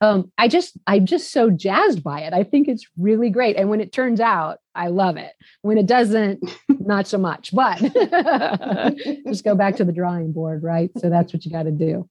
[0.00, 2.32] um, I just, I'm just so jazzed by it.
[2.32, 3.56] I think it's really great.
[3.56, 5.32] And when it turns out, I love it.
[5.62, 7.54] When it doesn't, not so much.
[7.54, 7.78] But
[9.26, 10.90] just go back to the drawing board, right?
[10.98, 12.08] So that's what you got to do.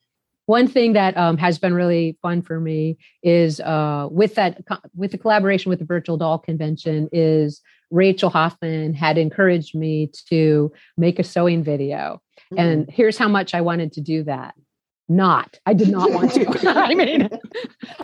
[0.48, 4.62] One thing that um, has been really fun for me is uh, with that
[4.96, 10.72] with the collaboration with the virtual doll convention is Rachel Hoffman had encouraged me to
[10.98, 12.22] make a sewing video.
[12.54, 12.60] Mm-hmm.
[12.60, 14.56] And here's how much I wanted to do that.
[15.08, 16.46] Not, I did not want to.
[16.70, 17.30] I mean,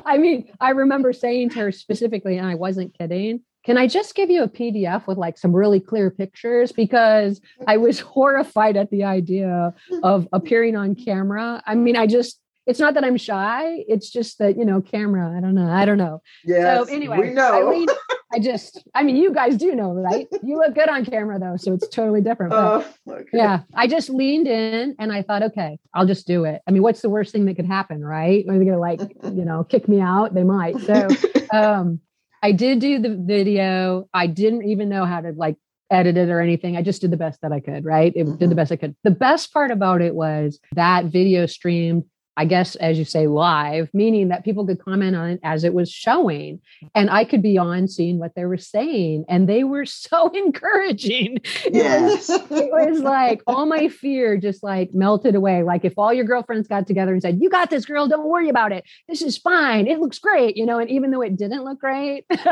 [0.05, 4.15] I mean, I remember saying to her specifically, and I wasn't kidding, can I just
[4.15, 6.71] give you a PDF with like some really clear pictures?
[6.71, 11.61] Because I was horrified at the idea of appearing on camera.
[11.65, 13.83] I mean, I just it's not that I'm shy.
[13.87, 15.35] It's just that, you know, camera.
[15.35, 15.69] I don't know.
[15.69, 16.21] I don't know.
[16.43, 16.83] Yeah.
[16.83, 17.71] So anyway, we know.
[17.71, 17.85] I,
[18.33, 20.27] I, just, I mean, you guys do know, right?
[20.43, 21.55] You look good on camera though.
[21.57, 22.51] So it's totally different.
[22.51, 23.29] But, oh, okay.
[23.33, 23.61] Yeah.
[23.75, 26.61] I just leaned in and I thought, okay, I'll just do it.
[26.67, 28.03] I mean, what's the worst thing that could happen?
[28.03, 28.45] Right.
[28.47, 30.33] Are they going to like, you know, kick me out?
[30.33, 30.79] They might.
[30.81, 31.07] So,
[31.53, 31.99] um,
[32.41, 34.09] I did do the video.
[34.13, 35.57] I didn't even know how to like
[35.91, 36.77] edit it or anything.
[36.77, 38.13] I just did the best that I could, right?
[38.15, 38.31] It mm-hmm.
[38.31, 38.55] did the mm-hmm.
[38.55, 38.95] best I could.
[39.03, 42.05] The best part about it was that video streamed
[42.41, 45.75] I guess, as you say, live, meaning that people could comment on it as it
[45.75, 46.59] was showing.
[46.95, 49.25] And I could be on seeing what they were saying.
[49.29, 51.37] And they were so encouraging.
[51.71, 52.29] Yes.
[52.31, 55.61] it was like all my fear just like melted away.
[55.61, 58.49] Like if all your girlfriends got together and said, You got this, girl, don't worry
[58.49, 58.85] about it.
[59.07, 59.85] This is fine.
[59.85, 60.57] It looks great.
[60.57, 62.25] You know, and even though it didn't look great,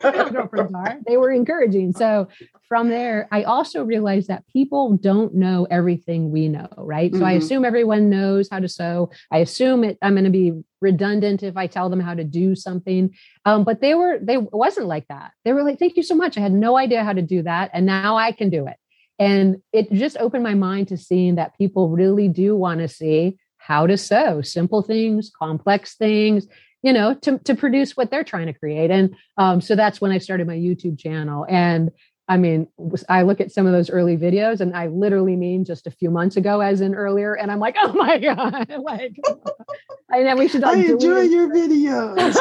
[0.00, 1.92] girlfriends are, they were encouraging.
[1.92, 2.28] So
[2.72, 7.10] from there, I also realized that people don't know everything we know, right?
[7.10, 7.20] Mm-hmm.
[7.20, 7.42] So I mm-hmm.
[7.42, 9.10] assume everyone knows how to sew.
[9.30, 12.56] I assume it, I'm going to be redundant if I tell them how to do
[12.56, 13.10] something.
[13.44, 15.32] Um, but they were, they wasn't like that.
[15.44, 16.38] They were like, thank you so much.
[16.38, 17.68] I had no idea how to do that.
[17.74, 18.76] And now I can do it.
[19.18, 23.36] And it just opened my mind to seeing that people really do want to see
[23.58, 26.46] how to sew simple things, complex things,
[26.82, 28.90] you know, to, to produce what they're trying to create.
[28.90, 31.44] And um, so that's when I started my YouTube channel.
[31.50, 31.90] And
[32.28, 32.68] I mean,
[33.08, 36.10] I look at some of those early videos and I literally mean just a few
[36.10, 37.34] months ago, as in earlier.
[37.34, 39.16] And I'm like, oh my God, like,
[40.10, 40.62] I know we should.
[40.62, 42.36] I enjoy your videos.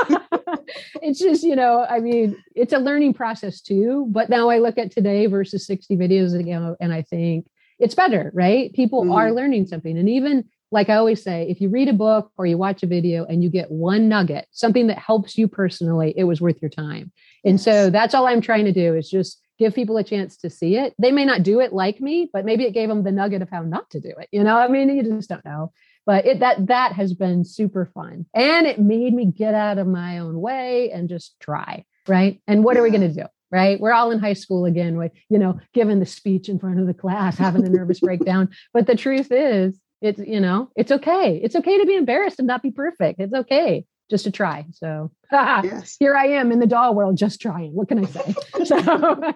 [1.01, 4.07] it's just, you know, I mean, it's a learning process too.
[4.09, 7.47] But now I look at today versus 60 videos ago and I think
[7.79, 8.71] it's better, right?
[8.73, 9.13] People mm-hmm.
[9.13, 9.97] are learning something.
[9.97, 12.87] And even like I always say, if you read a book or you watch a
[12.87, 16.69] video and you get one nugget, something that helps you personally, it was worth your
[16.69, 17.11] time.
[17.43, 20.49] And so that's all I'm trying to do is just give people a chance to
[20.49, 20.95] see it.
[20.97, 23.49] They may not do it like me, but maybe it gave them the nugget of
[23.51, 24.27] how not to do it.
[24.31, 25.71] You know, I mean, you just don't know.
[26.03, 28.25] But it that that has been super fun.
[28.33, 31.85] And it made me get out of my own way and just try.
[32.07, 32.41] Right.
[32.47, 33.27] And what are we going to do?
[33.51, 33.79] Right.
[33.79, 36.87] We're all in high school again with, you know, giving the speech in front of
[36.87, 38.49] the class, having a nervous breakdown.
[38.73, 41.39] But the truth is, it's, you know, it's okay.
[41.43, 43.19] It's okay to be embarrassed and not be perfect.
[43.19, 44.67] It's okay just to try.
[44.73, 45.95] So yes.
[45.99, 47.73] here I am in the doll world, just trying.
[47.73, 48.35] What can I say?
[48.65, 49.33] so.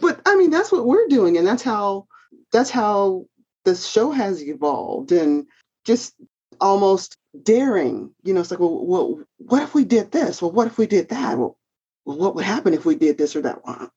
[0.00, 2.06] but I mean, that's what we're doing, and that's how
[2.52, 3.24] that's how
[3.64, 5.46] the show has evolved, and
[5.86, 6.14] just
[6.60, 8.10] almost daring.
[8.24, 10.42] You know, it's like, well, well what if we did this?
[10.42, 11.38] Well, what if we did that?
[11.38, 11.56] Well,
[12.04, 13.64] well what would happen if we did this or that?
[13.64, 13.90] Well,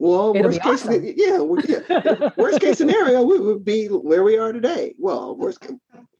[0.00, 1.04] It'll worst case, awesome.
[1.04, 4.94] yeah, yeah, worst case scenario, we would be where we are today.
[4.98, 5.72] Well, worst, case,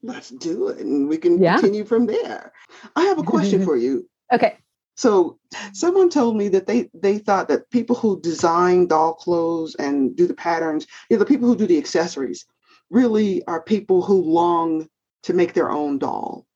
[0.03, 1.55] let's do it, and we can yeah.
[1.55, 2.53] continue from there.
[2.97, 4.09] I have a question for you.
[4.31, 4.59] Okay.
[4.95, 5.39] So,
[5.73, 10.27] someone told me that they they thought that people who design doll clothes and do
[10.27, 12.45] the patterns, you know, the people who do the accessories,
[12.91, 14.87] really are people who long
[15.23, 16.47] to make their own doll.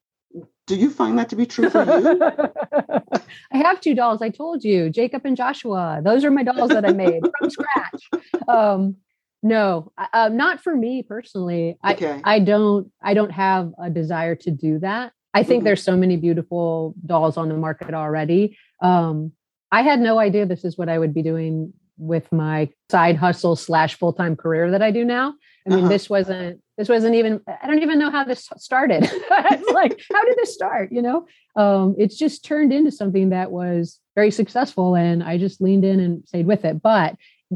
[0.66, 2.20] Do you find that to be true for you?
[3.52, 4.22] I have two dolls.
[4.22, 6.00] I told you, Jacob and Joshua.
[6.04, 8.10] Those are my dolls that I made from scratch.
[8.46, 8.96] Um,
[9.42, 11.76] no, uh, not for me personally.
[11.84, 12.20] Okay.
[12.24, 12.92] I, I don't.
[13.02, 15.12] I don't have a desire to do that.
[15.34, 15.66] I think mm-hmm.
[15.66, 18.56] there's so many beautiful dolls on the market already.
[18.80, 19.32] Um,
[19.72, 23.56] I had no idea this is what I would be doing with my side hustle
[23.56, 25.34] slash full time career that I do now.
[25.66, 25.88] I mean, uh-huh.
[25.88, 29.04] this wasn't this wasn't even i don't even know how this started.
[29.30, 31.26] It's like how did this start you know?
[31.54, 36.00] Um, it's just turned into something that was very successful and i just leaned in
[36.00, 36.82] and stayed with it.
[36.82, 37.14] But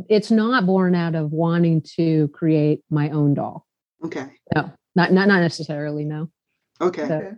[0.08, 3.66] it's not born out of wanting to create my own doll.
[4.04, 4.28] Okay.
[4.54, 6.30] No not not, not necessarily no.
[6.80, 7.08] Okay.
[7.08, 7.36] So,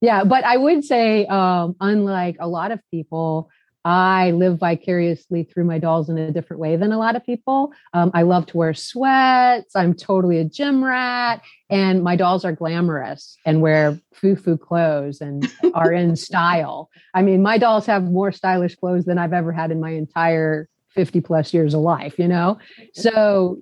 [0.00, 3.50] yeah but i would say um, unlike a lot of people
[3.86, 7.72] I live vicariously through my dolls in a different way than a lot of people.
[7.92, 9.76] Um, I love to wear sweats.
[9.76, 11.40] I'm totally a gym rat.
[11.70, 16.90] And my dolls are glamorous and wear foo foo clothes and are in style.
[17.14, 20.68] I mean, my dolls have more stylish clothes than I've ever had in my entire
[20.88, 22.58] 50 plus years of life, you know?
[22.92, 23.58] So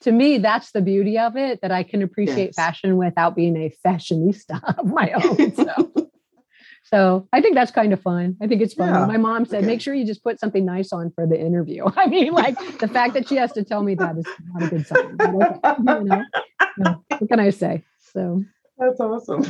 [0.00, 2.56] to me, that's the beauty of it that I can appreciate yes.
[2.56, 5.54] fashion without being a fashionista of my own.
[5.54, 5.92] So.
[6.90, 8.36] So I think that's kind of fun.
[8.42, 8.92] I think it's fun.
[8.92, 9.06] Yeah.
[9.06, 9.66] My mom said, okay.
[9.66, 11.84] make sure you just put something nice on for the interview.
[11.96, 14.68] I mean, like the fact that she has to tell me that is not a
[14.68, 15.16] good sign.
[15.20, 15.28] Okay,
[16.76, 17.84] you know, what can I say?
[18.12, 18.42] So
[18.76, 19.44] that's awesome.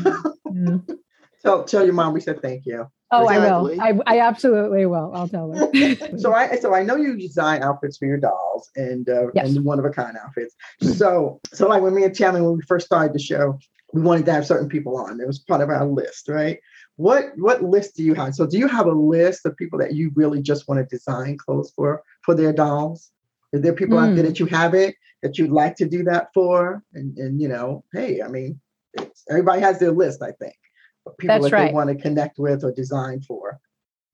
[0.53, 0.95] Yeah.
[1.43, 2.87] tell tell your mom we said thank you.
[3.11, 3.81] Oh, exactly.
[3.81, 4.03] I will.
[4.07, 5.11] I, I absolutely will.
[5.15, 6.19] I'll tell her.
[6.19, 9.49] so I so I know you design outfits for your dolls and uh, yes.
[9.49, 10.55] and one of a kind outfits.
[10.83, 13.59] So so like when me and Tammy when we first started the show,
[13.93, 15.21] we wanted to have certain people on.
[15.21, 16.61] It was part of our list, right?
[17.01, 18.35] What what list do you have?
[18.35, 21.39] So do you have a list of people that you really just want to design
[21.39, 23.11] clothes for for their dolls?
[23.55, 24.03] Is there people mm.
[24.03, 24.29] out there hmm.
[24.29, 26.83] that you have it that you'd like to do that for?
[26.93, 28.61] And and you know, hey, I mean,
[29.31, 30.55] everybody has their list, I think.
[31.19, 31.69] People That's that right.
[31.69, 33.59] they want to connect with or design for.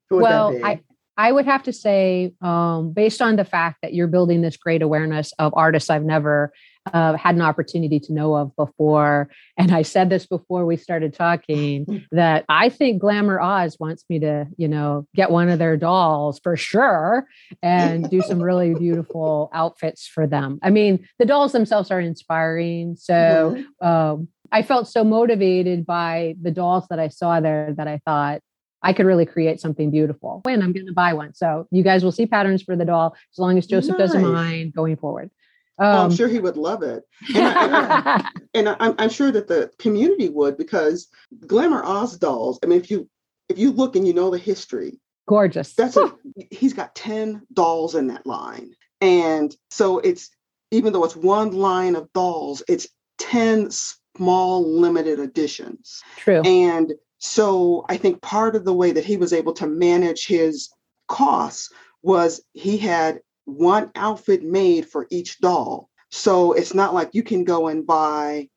[0.08, 0.80] well, I
[1.16, 4.82] I would have to say, um, based on the fact that you're building this great
[4.82, 6.52] awareness of artists I've never
[6.92, 11.14] uh, had an opportunity to know of before, and I said this before we started
[11.14, 15.76] talking, that I think Glamour Oz wants me to, you know, get one of their
[15.76, 17.26] dolls for sure
[17.62, 20.58] and do some really beautiful outfits for them.
[20.62, 23.56] I mean, the dolls themselves are inspiring, so.
[23.56, 23.86] Mm-hmm.
[23.86, 28.40] Um, I felt so motivated by the dolls that I saw there that I thought,
[28.82, 30.42] I could really create something beautiful.
[30.44, 31.34] When I'm going to buy one.
[31.34, 34.12] So you guys will see patterns for the doll as long as Joseph nice.
[34.12, 35.30] doesn't mind going forward.
[35.78, 37.04] Um, oh, I'm sure he would love it.
[37.34, 41.08] And, I, and I, I'm, sure that the community would because
[41.46, 43.08] Glamour Oz dolls, I mean, if you
[43.48, 45.74] if you look and you know the history, gorgeous.
[45.74, 46.12] That's a,
[46.50, 48.74] he's got 10 dolls in that line.
[49.00, 50.30] And so it's
[50.70, 56.02] even though it's one line of dolls, it's 10 small limited editions.
[56.16, 56.42] True.
[56.42, 60.70] And so I think part of the way that he was able to manage his
[61.08, 61.70] costs
[62.02, 65.88] was he had one outfit made for each doll.
[66.10, 68.48] So it's not like you can go and buy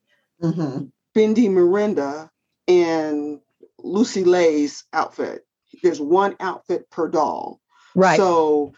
[0.41, 0.85] mm-hmm.
[1.15, 2.29] Bindi Miranda
[2.67, 3.39] and
[3.79, 5.45] Lucy Lay's outfit.
[5.81, 7.59] There's one outfit per doll.
[7.95, 8.17] Right.
[8.17, 8.73] So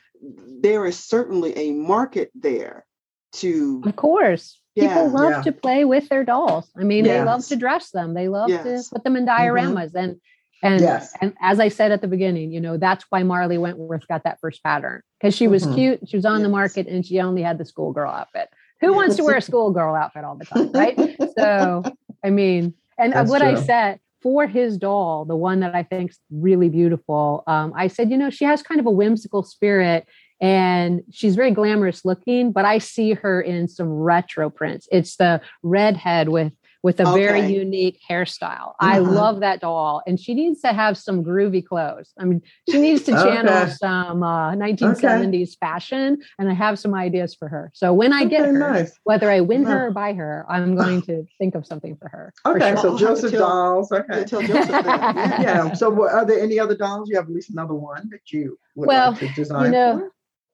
[0.62, 2.86] there is certainly a market there
[3.34, 5.41] to of course People love yeah.
[5.41, 6.71] to play with their dolls.
[6.78, 7.19] I mean, yes.
[7.19, 8.13] they love to dress them.
[8.13, 8.88] They love yes.
[8.88, 9.41] to put them in mm-hmm.
[9.41, 9.88] dioramas.
[9.88, 9.97] Mm-hmm.
[9.97, 10.21] And
[10.62, 11.13] and yes.
[11.21, 14.39] and as I said at the beginning, you know, that's why Marley Wentworth got that
[14.39, 15.76] first pattern because she was mm-hmm.
[15.76, 16.43] cute, she was on yes.
[16.43, 18.50] the market, and she only had the schoolgirl outfit.
[18.82, 20.97] Who wants to wear a schoolgirl outfit all the time, right?
[21.38, 21.84] so,
[22.24, 23.50] I mean, and that's what true.
[23.50, 28.12] I said for his doll, the one that I think's really beautiful, um, I said,
[28.12, 30.08] you know, she has kind of a whimsical spirit
[30.41, 35.39] and she's very glamorous looking but i see her in some retro prints it's the
[35.62, 36.52] redhead with
[36.84, 37.20] with a okay.
[37.20, 38.96] very unique hairstyle uh-huh.
[38.96, 42.80] i love that doll and she needs to have some groovy clothes i mean she
[42.80, 43.72] needs to channel okay.
[43.72, 45.46] some uh, 1970s okay.
[45.60, 48.98] fashion and i have some ideas for her so when i get her nice.
[49.04, 52.34] whether i win her or buy her i'm going to think of something for her
[52.46, 52.98] okay for sure.
[53.00, 57.26] so joseph dolls okay tell joseph yeah so are there any other dolls you have
[57.26, 60.12] at least another one that you would well like to design you know for?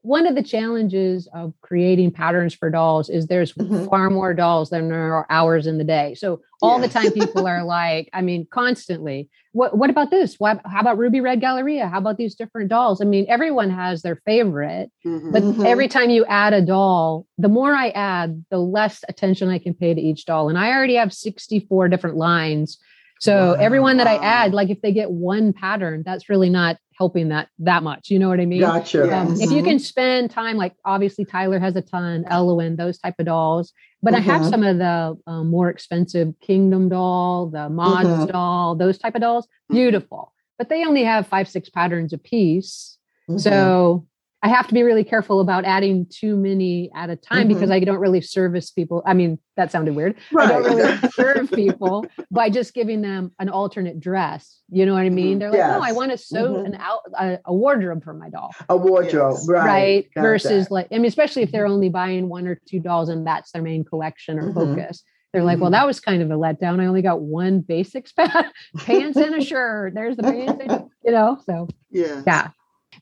[0.08, 3.88] One of the challenges of creating patterns for dolls is there's mm-hmm.
[3.88, 6.15] far more dolls than there are hours in the day.
[6.15, 6.88] So all yeah.
[6.88, 10.36] the time people are like, I mean, constantly, what what about this?
[10.38, 11.89] What how about Ruby Red Galleria?
[11.89, 13.02] How about these different dolls?
[13.02, 15.32] I mean, everyone has their favorite, mm-hmm.
[15.34, 15.65] but mm-hmm.
[15.65, 19.74] every time you add a doll, the more I add, the less attention I can
[19.74, 20.48] pay to each doll.
[20.48, 22.78] And I already have 64 different lines.
[23.19, 23.53] So wow.
[23.53, 27.49] everyone that I add, like if they get one pattern, that's really not helping that
[27.60, 28.10] that much.
[28.10, 28.62] You know what I mean?
[28.62, 29.03] Gotcha.
[29.03, 29.41] Um, mm-hmm.
[29.41, 29.67] If you mm-hmm.
[29.67, 33.73] can spend time, like obviously Tyler has a ton, Ellowyne, those type of dolls.
[34.01, 34.30] But mm-hmm.
[34.30, 34.49] I have mm-hmm.
[34.49, 38.25] some of the um, more expensive Kingdom doll, the Mods mm-hmm.
[38.25, 39.45] doll, those type of dolls.
[39.45, 39.75] Mm-hmm.
[39.75, 42.97] Beautiful, but they only have five six patterns a piece.
[43.38, 44.08] So
[44.43, 47.56] I have to be really careful about adding too many at a time mm-hmm.
[47.56, 49.02] because I don't really service people.
[49.06, 50.15] I mean, that sounded weird.
[50.32, 50.50] Right.
[50.50, 54.60] I don't really serve people by just giving them an alternate dress.
[54.69, 55.32] You know what I mean?
[55.32, 55.39] Mm-hmm.
[55.39, 55.80] They're like, yes.
[55.80, 56.65] no, I want to sew mm-hmm.
[56.67, 58.54] an out a, a, wardrobe for my doll.
[58.69, 59.47] A wardrobe, yes.
[59.50, 59.65] right?
[59.65, 60.08] Right.
[60.15, 60.73] Versus that.
[60.73, 61.73] like, I mean, especially if they're mm-hmm.
[61.73, 64.76] only buying one or two dolls and that's their main collection or mm-hmm.
[64.76, 65.04] focus.
[65.34, 65.73] They're like, well, mm-hmm.
[65.73, 66.80] that was kind of a letdown.
[66.80, 68.12] I only got one basics
[68.78, 69.93] pants and a shirt.
[69.93, 71.38] There's the pants, and, you know.
[71.45, 72.50] So yeah, yeah.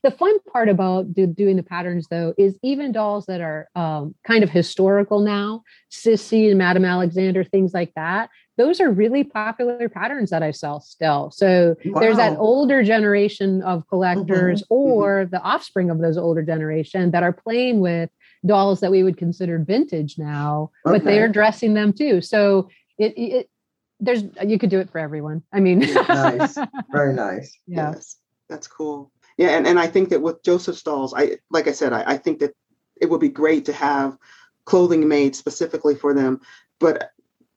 [0.02, 4.14] The fun part about do, doing the patterns, though, is even dolls that are um,
[4.24, 8.30] kind of historical now, Cissy and Madame Alexander, things like that.
[8.56, 11.30] Those are really popular patterns that I sell still.
[11.30, 12.00] So wow.
[12.00, 14.74] there's that older generation of collectors mm-hmm.
[14.74, 15.30] or mm-hmm.
[15.30, 18.10] the offspring of those older generation that are playing with
[18.46, 20.98] dolls that we would consider vintage now, okay.
[20.98, 22.20] but they're dressing them too.
[22.20, 23.50] So it, it
[23.98, 25.42] there's you could do it for everyone.
[25.52, 26.58] I mean, nice,
[26.92, 27.58] very nice.
[27.66, 27.92] Yeah.
[27.92, 28.16] Yes,
[28.48, 31.92] that's cool yeah and, and i think that with joseph dolls i like i said
[31.92, 32.54] I, I think that
[33.00, 34.16] it would be great to have
[34.64, 36.40] clothing made specifically for them
[36.80, 37.10] but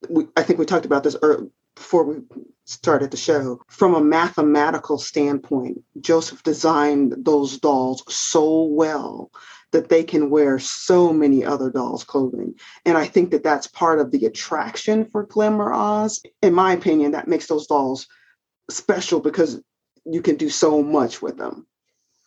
[0.09, 1.15] we, i think we talked about this
[1.79, 2.21] before we
[2.65, 3.61] started the show.
[3.67, 9.31] From a mathematical standpoint joseph designed those dolls so well
[9.71, 12.55] that they can wear so many other dolls clothing.
[12.85, 16.21] And i think that that's part of the attraction for glamour oz.
[16.41, 18.07] In my opinion that makes those dolls
[18.69, 19.61] special because
[20.05, 21.65] you can do so much with them.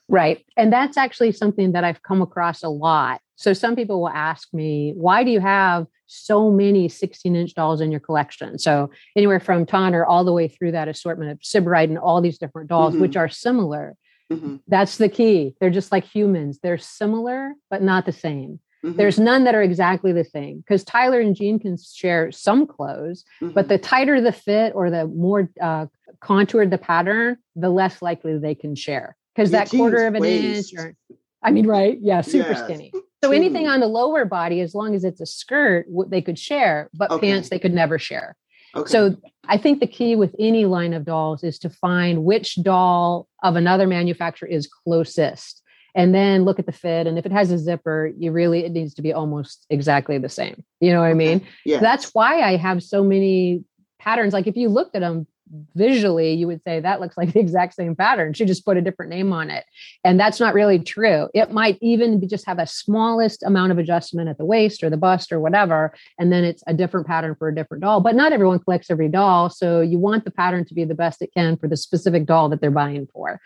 [0.08, 0.44] Right.
[0.56, 3.20] And that's actually something that I've come across a lot.
[3.36, 7.80] So some people will ask me, why do you have so many 16 inch dolls
[7.80, 8.58] in your collection?
[8.58, 12.38] So anywhere from Tonner all the way through that assortment of Sybarite and all these
[12.38, 13.02] different dolls, mm-hmm.
[13.02, 13.96] which are similar.
[14.30, 14.56] Mm-hmm.
[14.68, 15.54] That's the key.
[15.60, 16.60] They're just like humans.
[16.62, 18.60] They're similar, but not the same.
[18.84, 18.96] Mm-hmm.
[18.96, 23.24] There's none that are exactly the same because Tyler and Gene can share some clothes,
[23.40, 23.54] mm-hmm.
[23.54, 25.86] but the tighter the fit or the more uh,
[26.20, 30.72] contoured the pattern, the less likely they can share because that quarter of an waist.
[30.72, 30.96] inch or
[31.42, 31.98] I mean, right?
[32.00, 32.64] Yeah, super yes.
[32.64, 32.92] skinny.
[33.24, 36.90] So anything on the lower body, as long as it's a skirt, they could share,
[36.94, 37.28] but okay.
[37.28, 38.36] pants they could never share.
[38.74, 38.90] Okay.
[38.90, 39.16] So
[39.46, 43.54] I think the key with any line of dolls is to find which doll of
[43.56, 45.62] another manufacturer is closest
[45.94, 48.72] and then look at the fit and if it has a zipper you really it
[48.72, 52.40] needs to be almost exactly the same you know what i mean yeah that's why
[52.40, 53.62] i have so many
[53.98, 55.26] patterns like if you looked at them
[55.74, 58.32] visually you would say that looks like the exact same pattern.
[58.32, 59.64] She just put a different name on it.
[60.04, 61.28] And that's not really true.
[61.34, 64.90] It might even be just have a smallest amount of adjustment at the waist or
[64.90, 68.00] the bust or whatever and then it's a different pattern for a different doll.
[68.00, 71.22] But not everyone collects every doll so you want the pattern to be the best
[71.22, 73.40] it can for the specific doll that they're buying for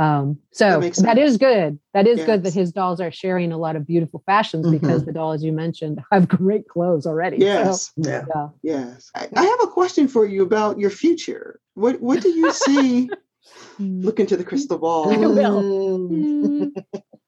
[0.00, 1.78] um, so that, that is good.
[1.92, 2.26] That is yes.
[2.26, 4.78] good that his dolls are sharing a lot of beautiful fashions mm-hmm.
[4.78, 7.36] because the dolls you mentioned have great clothes already.
[7.36, 7.92] Yes.
[8.02, 8.24] So, yeah.
[8.34, 8.48] yeah.
[8.62, 9.10] Yes.
[9.14, 11.60] I, I, have a question for you about your future.
[11.74, 13.10] What what do you see?
[13.76, 14.00] Hmm.
[14.00, 15.12] Look into the crystal ball.
[15.12, 15.62] I will.
[16.08, 16.72] Mm.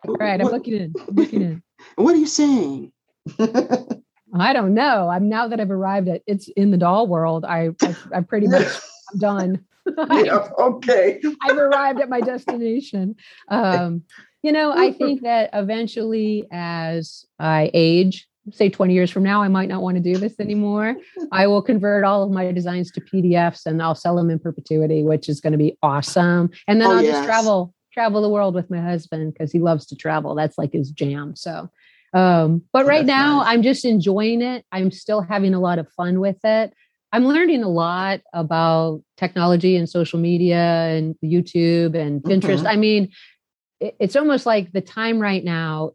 [0.09, 0.95] All right, I'm looking in.
[1.09, 1.63] I'm looking in.
[1.97, 2.91] What are you saying?
[3.39, 5.11] I don't know.
[5.11, 7.45] I'm now that I've arrived at it's in the doll world.
[7.45, 8.67] I I, I pretty much
[9.13, 9.65] I'm done.
[9.87, 11.21] Yeah, okay.
[11.43, 13.17] I've arrived at my destination.
[13.49, 14.03] Um,
[14.43, 19.49] you know, I think that eventually, as I age, say 20 years from now, I
[19.49, 20.97] might not want to do this anymore.
[21.31, 25.05] I will convert all of my designs to PDFs and I'll sell them in perpetuity,
[25.05, 26.51] which is going to be awesome.
[26.67, 27.15] And then oh, I'll yes.
[27.15, 30.35] just travel travel the world with my husband because he loves to travel.
[30.35, 31.37] That's like his jam.
[31.37, 31.71] So,
[32.15, 33.49] um, but oh, right now nice.
[33.49, 34.65] I'm just enjoying it.
[34.73, 36.73] I'm still having a lot of fun with it.
[37.13, 42.59] I'm learning a lot about technology and social media and YouTube and Pinterest.
[42.59, 42.67] Mm-hmm.
[42.67, 43.13] I mean,
[43.81, 45.93] it's almost like the time right now.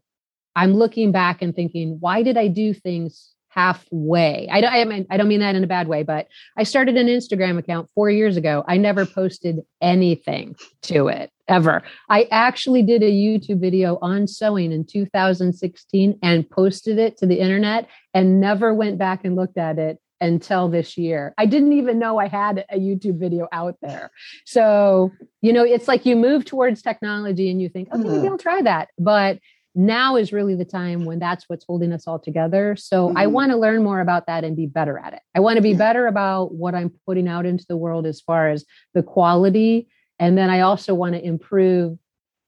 [0.56, 4.48] I'm looking back and thinking, why did I do things halfway?
[4.52, 6.98] I don't, I, mean, I don't mean that in a bad way, but I started
[6.98, 8.64] an Instagram account four years ago.
[8.68, 11.82] I never posted anything to it ever.
[12.10, 17.40] I actually did a YouTube video on sewing in 2016 and posted it to the
[17.40, 21.34] internet and never went back and looked at it until this year.
[21.38, 24.12] I didn't even know I had a YouTube video out there.
[24.46, 25.12] So,
[25.42, 28.28] you know, it's like you move towards technology and you think, okay, maybe mm-hmm.
[28.30, 28.90] I'll try that.
[28.98, 29.40] But
[29.76, 32.76] now is really the time when that's what's holding us all together.
[32.76, 33.18] So mm-hmm.
[33.18, 35.22] I want to learn more about that and be better at it.
[35.36, 35.78] I want to be yeah.
[35.78, 38.66] better about what I'm putting out into the world as far as
[38.96, 39.88] the quality.
[40.20, 41.98] And then I also want to improve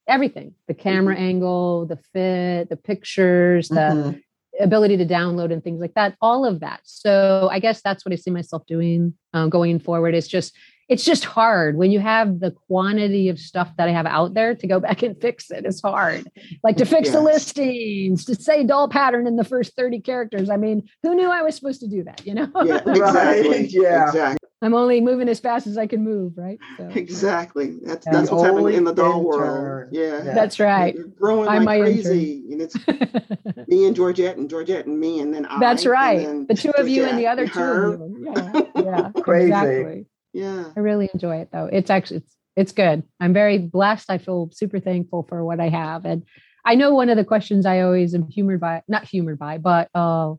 [0.07, 1.23] everything the camera mm-hmm.
[1.23, 4.19] angle, the fit, the pictures, the mm-hmm
[4.59, 8.13] ability to download and things like that all of that so i guess that's what
[8.13, 10.55] i see myself doing um, going forward it's just
[10.89, 14.55] it's just hard when you have the quantity of stuff that I have out there
[14.55, 15.63] to go back and fix it.
[15.65, 16.29] It's hard.
[16.63, 17.13] Like to fix yes.
[17.13, 20.49] the listings, to say doll pattern in the first 30 characters.
[20.49, 22.49] I mean, who knew I was supposed to do that, you know?
[22.65, 23.67] Yeah, exactly.
[23.67, 24.07] yeah.
[24.07, 24.38] Exactly.
[24.61, 26.59] I'm only moving as fast as I can move, right?
[26.77, 27.77] So, exactly.
[27.81, 28.11] That's yeah.
[28.11, 29.89] that's what's happening in the doll world.
[29.91, 30.19] Yeah.
[30.21, 30.93] That's right.
[30.93, 32.43] You're growing I'm like crazy.
[32.51, 32.75] And it's
[33.67, 35.59] me and Georgette and Georgette and me and then I.
[35.59, 36.47] That's right.
[36.47, 38.33] The two Georgette of you and the other two of you.
[38.35, 38.61] Yeah.
[38.75, 39.11] Yeah.
[39.21, 39.47] crazy.
[39.47, 40.05] Exactly.
[40.33, 40.65] Yeah.
[40.75, 41.69] I really enjoy it though.
[41.71, 43.03] It's actually it's it's good.
[43.21, 44.09] I'm very blessed.
[44.09, 46.03] I feel super thankful for what I have.
[46.03, 46.23] And
[46.65, 49.89] I know one of the questions I always am humored by, not humored by, but
[49.95, 50.33] uh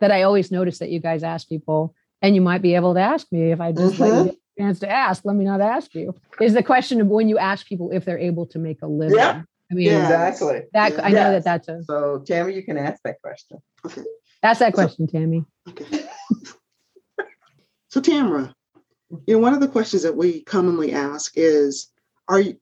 [0.00, 3.00] that I always notice that you guys ask people and you might be able to
[3.00, 4.02] ask me if I just mm-hmm.
[4.02, 5.24] let you get a chance to ask.
[5.24, 6.14] Let me not ask you.
[6.40, 9.16] Is the question of when you ask people if they're able to make a living?
[9.16, 9.42] Yeah.
[9.70, 10.62] I mean, exactly.
[10.72, 11.84] That I know that that's a.
[11.84, 13.58] So, Tammy, you can ask that question.
[13.84, 14.02] Okay.
[14.42, 15.44] Ask that question, so, Tammy.
[15.68, 16.06] Okay.
[17.88, 18.54] so, Tamara,
[19.26, 21.88] you know, one of the questions that we commonly ask is,
[22.26, 22.58] are you,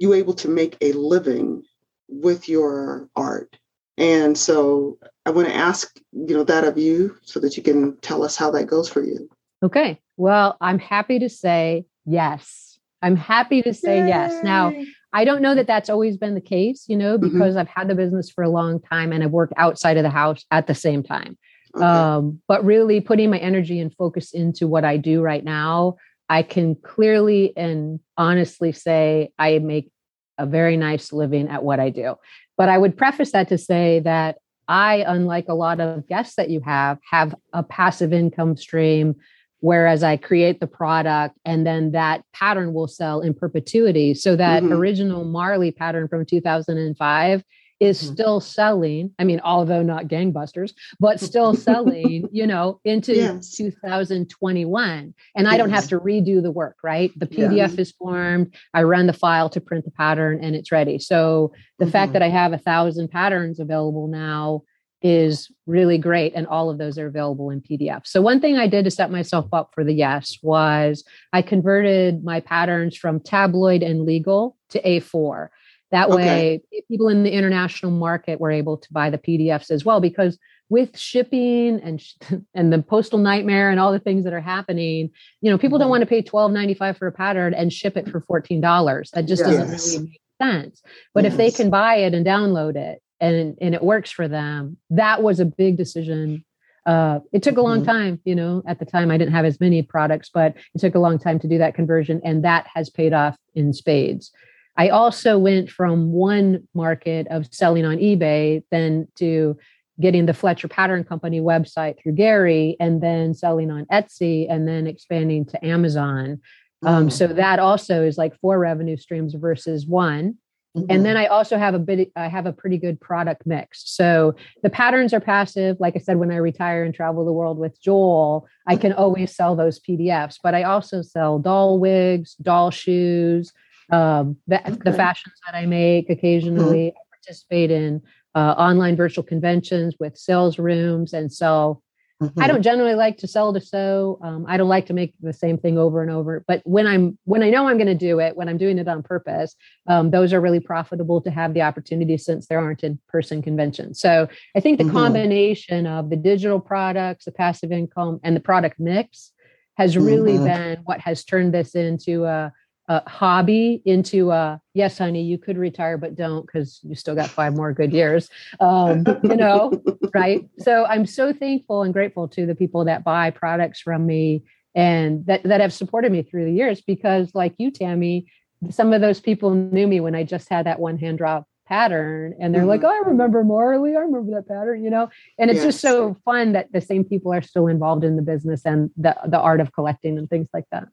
[0.00, 1.62] you able to make a living
[2.08, 3.53] with your art?
[3.96, 7.96] And so I want to ask, you know, that of you so that you can
[7.98, 9.28] tell us how that goes for you.
[9.62, 10.00] Okay.
[10.16, 12.78] Well, I'm happy to say yes.
[13.02, 14.08] I'm happy to say Yay.
[14.08, 14.42] yes.
[14.42, 14.72] Now,
[15.12, 17.32] I don't know that that's always been the case, you know, mm-hmm.
[17.32, 17.60] because mm-hmm.
[17.60, 20.44] I've had the business for a long time and I've worked outside of the house
[20.50, 21.38] at the same time.
[21.76, 21.84] Okay.
[21.84, 25.96] Um, but really putting my energy and focus into what I do right now,
[26.28, 29.90] I can clearly and honestly say I make
[30.38, 32.16] a very nice living at what I do.
[32.56, 34.38] But I would preface that to say that
[34.68, 39.16] I, unlike a lot of guests that you have, have a passive income stream
[39.64, 44.12] whereas I create the product and then that pattern will sell in perpetuity.
[44.12, 44.74] So that mm-hmm.
[44.74, 47.42] original Marley pattern from 2005
[47.80, 48.12] is mm-hmm.
[48.12, 49.12] still selling.
[49.18, 53.50] I mean, although not gangbusters, but still selling, you know, into yes.
[53.56, 55.14] 2021.
[55.36, 55.46] And yes.
[55.46, 57.10] I don't have to redo the work, right?
[57.16, 57.80] The PDF yeah.
[57.80, 58.54] is formed.
[58.72, 60.98] I run the file to print the pattern and it's ready.
[60.98, 61.92] So the mm-hmm.
[61.92, 64.62] fact that I have a thousand patterns available now
[65.04, 66.32] is really great.
[66.34, 68.06] And all of those are available in PDF.
[68.06, 72.24] So, one thing I did to set myself up for the yes was I converted
[72.24, 75.48] my patterns from tabloid and legal to A4.
[75.90, 76.82] That way, okay.
[76.88, 80.00] people in the international market were able to buy the PDFs as well.
[80.00, 82.02] Because with shipping and
[82.54, 85.10] and the postal nightmare and all the things that are happening,
[85.40, 85.90] you know, people don't mm-hmm.
[85.90, 89.10] want to pay twelve ninety five for a pattern and ship it for fourteen dollars.
[89.12, 89.56] That just yes.
[89.56, 90.82] doesn't really make sense.
[91.12, 91.32] But yes.
[91.32, 95.22] if they can buy it and download it, and and it works for them that
[95.22, 96.44] was a big decision
[96.86, 97.90] uh, it took a long mm-hmm.
[97.90, 100.94] time you know at the time i didn't have as many products but it took
[100.94, 104.30] a long time to do that conversion and that has paid off in spades
[104.76, 109.56] i also went from one market of selling on ebay then to
[110.00, 114.86] getting the fletcher pattern company website through gary and then selling on etsy and then
[114.86, 116.40] expanding to amazon
[116.86, 120.36] um, so that also is like four revenue streams versus one
[120.76, 120.86] Mm-hmm.
[120.90, 123.82] And then I also have a bit, I have a pretty good product mix.
[123.88, 125.76] So the patterns are passive.
[125.78, 129.34] Like I said, when I retire and travel the world with Joel, I can always
[129.34, 133.52] sell those PDFs, but I also sell doll wigs, doll shoes,
[133.90, 134.76] um, the, okay.
[134.84, 136.88] the fashions that I make occasionally.
[136.88, 136.98] Mm-hmm.
[136.98, 138.02] I participate in
[138.34, 141.82] uh, online virtual conventions with sales rooms and sell
[142.22, 142.40] Mm-hmm.
[142.40, 144.18] I don't generally like to sell to sew.
[144.22, 146.44] Um, I don't like to make the same thing over and over.
[146.46, 148.86] But when I'm when I know I'm going to do it, when I'm doing it
[148.86, 149.56] on purpose,
[149.88, 154.00] um, those are really profitable to have the opportunity since there aren't in person conventions.
[154.00, 154.96] So I think the mm-hmm.
[154.96, 159.32] combination of the digital products, the passive income, and the product mix
[159.76, 160.44] has really mm-hmm.
[160.44, 162.52] been what has turned this into a
[162.88, 167.30] a hobby into a yes honey you could retire but don't because you still got
[167.30, 168.28] five more good years
[168.60, 169.72] um, you know
[170.14, 174.42] right so i'm so thankful and grateful to the people that buy products from me
[174.74, 178.26] and that, that have supported me through the years because like you tammy
[178.70, 182.34] some of those people knew me when i just had that one hand draw pattern
[182.38, 182.68] and they're mm-hmm.
[182.68, 185.08] like oh, i remember Marley i remember that pattern you know
[185.38, 185.66] and it's yes.
[185.66, 189.16] just so fun that the same people are still involved in the business and the,
[189.26, 190.88] the art of collecting and things like that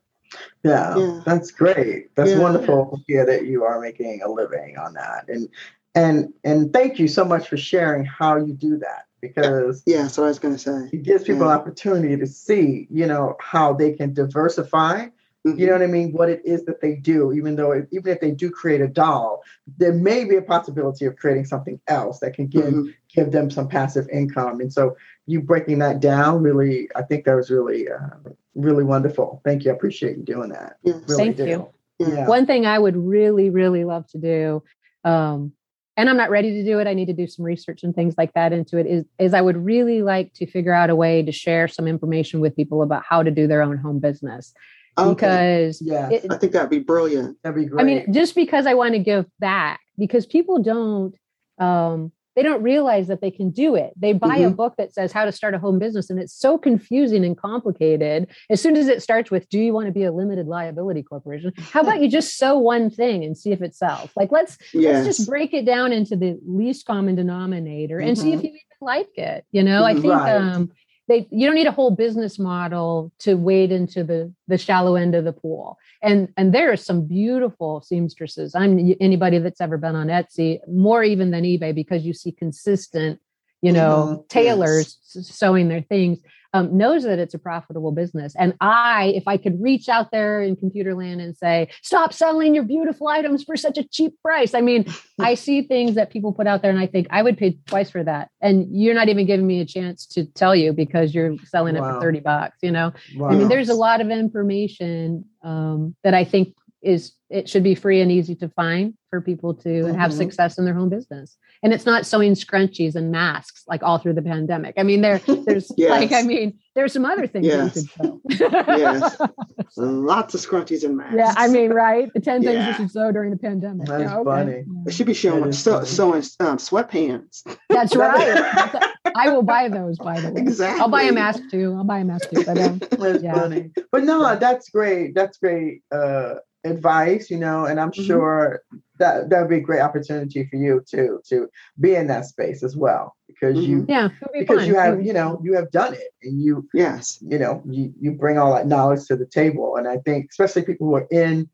[0.64, 1.22] yeah, yeah.
[1.26, 2.14] that's great.
[2.16, 2.40] That's yeah.
[2.40, 5.26] wonderful to hear that you are making a living on that.
[5.28, 5.50] And
[5.96, 10.20] and and thank you so much for sharing how you do that because yeah, what
[10.20, 10.90] I was going to say.
[10.92, 11.54] It gives people yeah.
[11.54, 15.08] opportunity to see, you know, how they can diversify.
[15.46, 15.60] Mm-hmm.
[15.60, 16.12] You know what I mean?
[16.12, 19.42] What it is that they do, even though even if they do create a doll,
[19.78, 22.90] there may be a possibility of creating something else that can give mm-hmm.
[23.14, 24.60] give them some passive income.
[24.60, 29.42] And so you breaking that down really, I think that was really uh, really wonderful.
[29.46, 29.72] Thank you.
[29.72, 30.78] I appreciate you doing that.
[30.84, 31.02] Yes.
[31.08, 31.46] Really Thank do.
[31.46, 31.70] you.
[32.00, 32.28] Yeah.
[32.28, 34.64] One thing I would really, really love to do,
[35.04, 35.54] um,
[35.98, 36.88] and I'm not ready to do it.
[36.88, 38.88] I need to do some research and things like that into it.
[38.88, 42.40] Is is I would really like to figure out a way to share some information
[42.40, 44.54] with people about how to do their own home business.
[44.98, 45.14] Okay.
[45.14, 47.38] Because yeah, I think that'd be brilliant.
[47.44, 47.82] That'd be great.
[47.82, 51.14] I mean, just because I want to give back, because people don't
[51.60, 53.92] um, they don't realize that they can do it.
[53.98, 54.48] They buy mm-hmm.
[54.48, 57.38] a book that says how to start a home business, and it's so confusing and
[57.38, 58.28] complicated.
[58.50, 61.52] As soon as it starts with, Do you want to be a limited liability corporation?
[61.58, 64.10] How about you just sew one thing and see if it sells?
[64.16, 65.06] Like, let's, yes.
[65.06, 68.22] let's just break it down into the least common denominator and mm-hmm.
[68.22, 68.46] see if mm-hmm.
[68.46, 69.46] you even like it.
[69.52, 70.36] You know, I think right.
[70.36, 70.72] um,
[71.12, 75.14] they you don't need a whole business model to wade into the the shallow end
[75.14, 79.96] of the pool and and there are some beautiful seamstresses i'm anybody that's ever been
[79.96, 83.20] on etsy more even than ebay because you see consistent
[83.62, 84.28] you know mm-hmm.
[84.30, 85.28] tailors yes.
[85.28, 86.20] sewing their things
[86.54, 88.36] um, knows that it's a profitable business.
[88.38, 92.54] And I, if I could reach out there in computer land and say, stop selling
[92.54, 94.54] your beautiful items for such a cheap price.
[94.54, 94.86] I mean,
[95.20, 97.90] I see things that people put out there and I think I would pay twice
[97.90, 98.30] for that.
[98.42, 101.90] And you're not even giving me a chance to tell you because you're selling wow.
[101.90, 102.92] it for 30 bucks, you know?
[103.16, 103.30] Wow.
[103.30, 107.76] I mean, there's a lot of information um, that I think is it should be
[107.76, 110.00] free and easy to find for people to mm-hmm.
[110.00, 113.98] have success in their home business and it's not sewing scrunchies and masks like all
[113.98, 115.90] through the pandemic i mean there there's yes.
[116.00, 117.76] like i mean there's some other things yes.
[117.76, 119.18] you could sew yes
[119.78, 122.52] lots of scrunchies and masks yeah i mean right the 10 yeah.
[122.52, 124.30] things you should sew during the pandemic that's yeah, okay.
[124.30, 129.98] funny it should be showing sew, sewing um, sweatpants that's right I will buy those,
[129.98, 130.40] by the way.
[130.40, 130.80] Exactly.
[130.80, 131.74] I'll buy a mask too.
[131.76, 132.46] I'll buy a mask too.
[132.46, 133.34] But, um, that's yeah.
[133.34, 133.72] funny.
[133.92, 135.14] But no, that's great.
[135.16, 135.82] That's great.
[135.92, 138.04] Uh, advice, you know, and I'm mm-hmm.
[138.04, 138.62] sure
[139.02, 141.50] that that would be a great opportunity for you to to
[141.80, 143.16] be in that space as well.
[143.28, 143.72] because mm-hmm.
[143.72, 144.68] you yeah be because fun.
[144.68, 148.12] you have you know you have done it and you yes you know you you
[148.12, 151.50] bring all that knowledge to the table and I think especially people who are in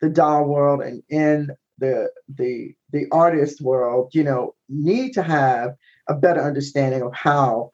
[0.00, 5.74] the doll world and in the the the artist world you know need to have
[6.08, 7.72] a better understanding of how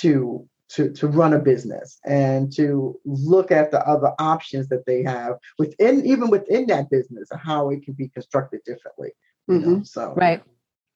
[0.00, 5.02] to to, to run a business and to look at the other options that they
[5.02, 9.10] have within even within that business and how it can be constructed differently.
[9.50, 9.72] Mm-hmm.
[9.78, 10.42] Know, so right.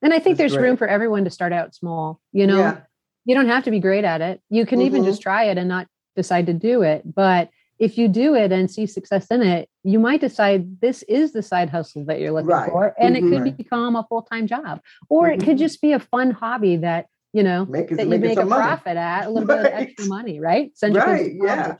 [0.02, 0.62] And I think there's great.
[0.62, 2.20] room for everyone to start out small.
[2.32, 2.80] You know, yeah.
[3.24, 4.40] you don't have to be great at it.
[4.50, 4.86] You can mm-hmm.
[4.86, 7.02] even just try it and not decide to do it.
[7.14, 11.32] But if you do it and see success in it, you might decide this is
[11.32, 12.70] the side hustle that you're looking right.
[12.70, 12.94] for.
[12.98, 13.26] And mm-hmm.
[13.26, 13.56] it could right.
[13.56, 14.80] become a full time job.
[15.10, 15.58] Or it could mm-hmm.
[15.58, 17.06] just be a fun hobby that
[17.36, 18.62] you know, make that you make a money.
[18.62, 19.62] profit at a little right.
[19.62, 20.70] bit of extra money, right?
[20.74, 21.76] Send your right, yeah.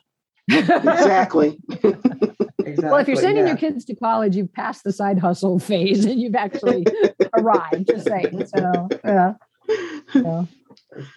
[0.51, 1.59] exactly.
[1.83, 2.33] exactly.
[2.79, 3.53] Well, if you're sending yeah.
[3.53, 6.85] your kids to college, you've passed the side hustle phase and you've actually
[7.33, 7.87] arrived.
[7.87, 8.45] Just saying.
[8.55, 9.35] So, yeah.
[10.13, 10.49] So.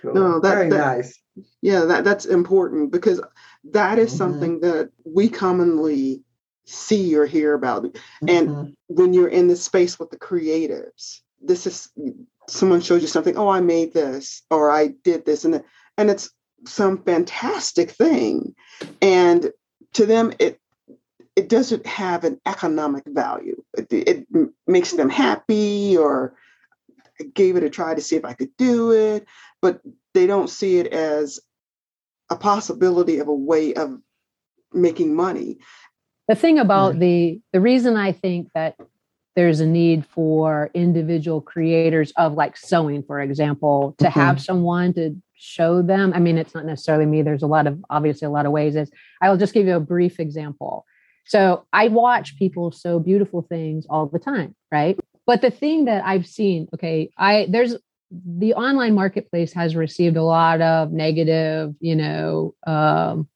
[0.02, 0.14] Cool.
[0.14, 1.20] No, that, very that, nice.
[1.62, 3.20] Yeah, that that's important because
[3.72, 4.18] that is mm-hmm.
[4.18, 6.22] something that we commonly
[6.66, 7.84] see or hear about.
[7.84, 8.30] Mm-hmm.
[8.30, 11.90] And when you're in the space with the creatives, this is
[12.50, 15.64] someone shows you something oh i made this or i did this and
[15.98, 16.30] and it's
[16.66, 18.56] some fantastic thing.
[19.02, 19.52] And
[19.94, 20.60] to them it
[21.36, 23.64] it doesn't have an economic value.
[23.78, 24.28] It, it
[24.68, 26.36] makes them happy or
[27.20, 29.28] I gave it a try to see if i could do it
[29.62, 29.82] but
[30.14, 31.40] they don't see it as
[32.30, 34.00] a possibility of a way of
[34.72, 35.58] making money.
[36.30, 37.00] The thing about mm-hmm.
[37.00, 38.76] the the reason i think that
[39.36, 44.20] there's a need for individual creators of like sewing, for example, to mm-hmm.
[44.20, 46.12] have someone to show them.
[46.14, 47.22] I mean, it's not necessarily me.
[47.22, 48.76] There's a lot of obviously a lot of ways.
[48.76, 50.86] Is I will just give you a brief example.
[51.26, 55.00] So I watch people sew beautiful things all the time, right?
[55.26, 57.76] But the thing that I've seen, okay, I there's
[58.12, 63.30] the online marketplace has received a lot of negative, you know, um,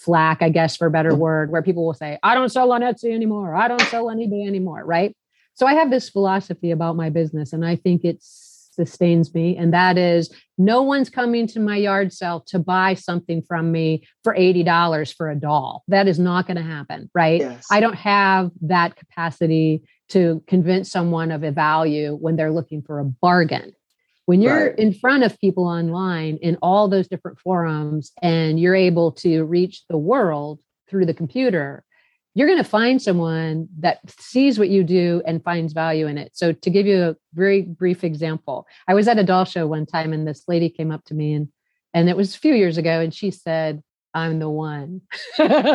[0.00, 2.80] flack, I guess, for a better word, where people will say, I don't sell on
[2.80, 3.54] Etsy anymore.
[3.54, 4.84] I don't sell on eBay anymore.
[4.84, 5.16] Right.
[5.54, 9.56] So I have this philosophy about my business, and I think it sustains me.
[9.56, 14.06] And that is no one's coming to my yard sale to buy something from me
[14.24, 15.82] for $80 for a doll.
[15.88, 17.10] That is not going to happen.
[17.14, 17.40] Right.
[17.40, 17.66] Yes.
[17.70, 23.00] I don't have that capacity to convince someone of a value when they're looking for
[23.00, 23.74] a bargain.
[24.30, 24.78] When you're right.
[24.78, 29.82] in front of people online in all those different forums and you're able to reach
[29.88, 31.82] the world through the computer,
[32.36, 36.30] you're going to find someone that sees what you do and finds value in it.
[36.34, 39.84] So, to give you a very brief example, I was at a doll show one
[39.84, 41.48] time and this lady came up to me and
[41.92, 43.82] and it was a few years ago and she said,
[44.14, 45.00] "I'm the one."
[45.40, 45.68] and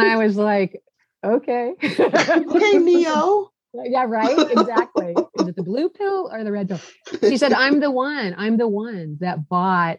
[0.00, 0.80] I was like,
[1.24, 3.48] "Okay." okay, Neo.
[3.74, 4.50] Yeah, right.
[4.50, 5.14] Exactly.
[5.38, 6.80] Is it the blue pill or the red pill?
[7.20, 8.34] She said, I'm the one.
[8.36, 9.98] I'm the one that bought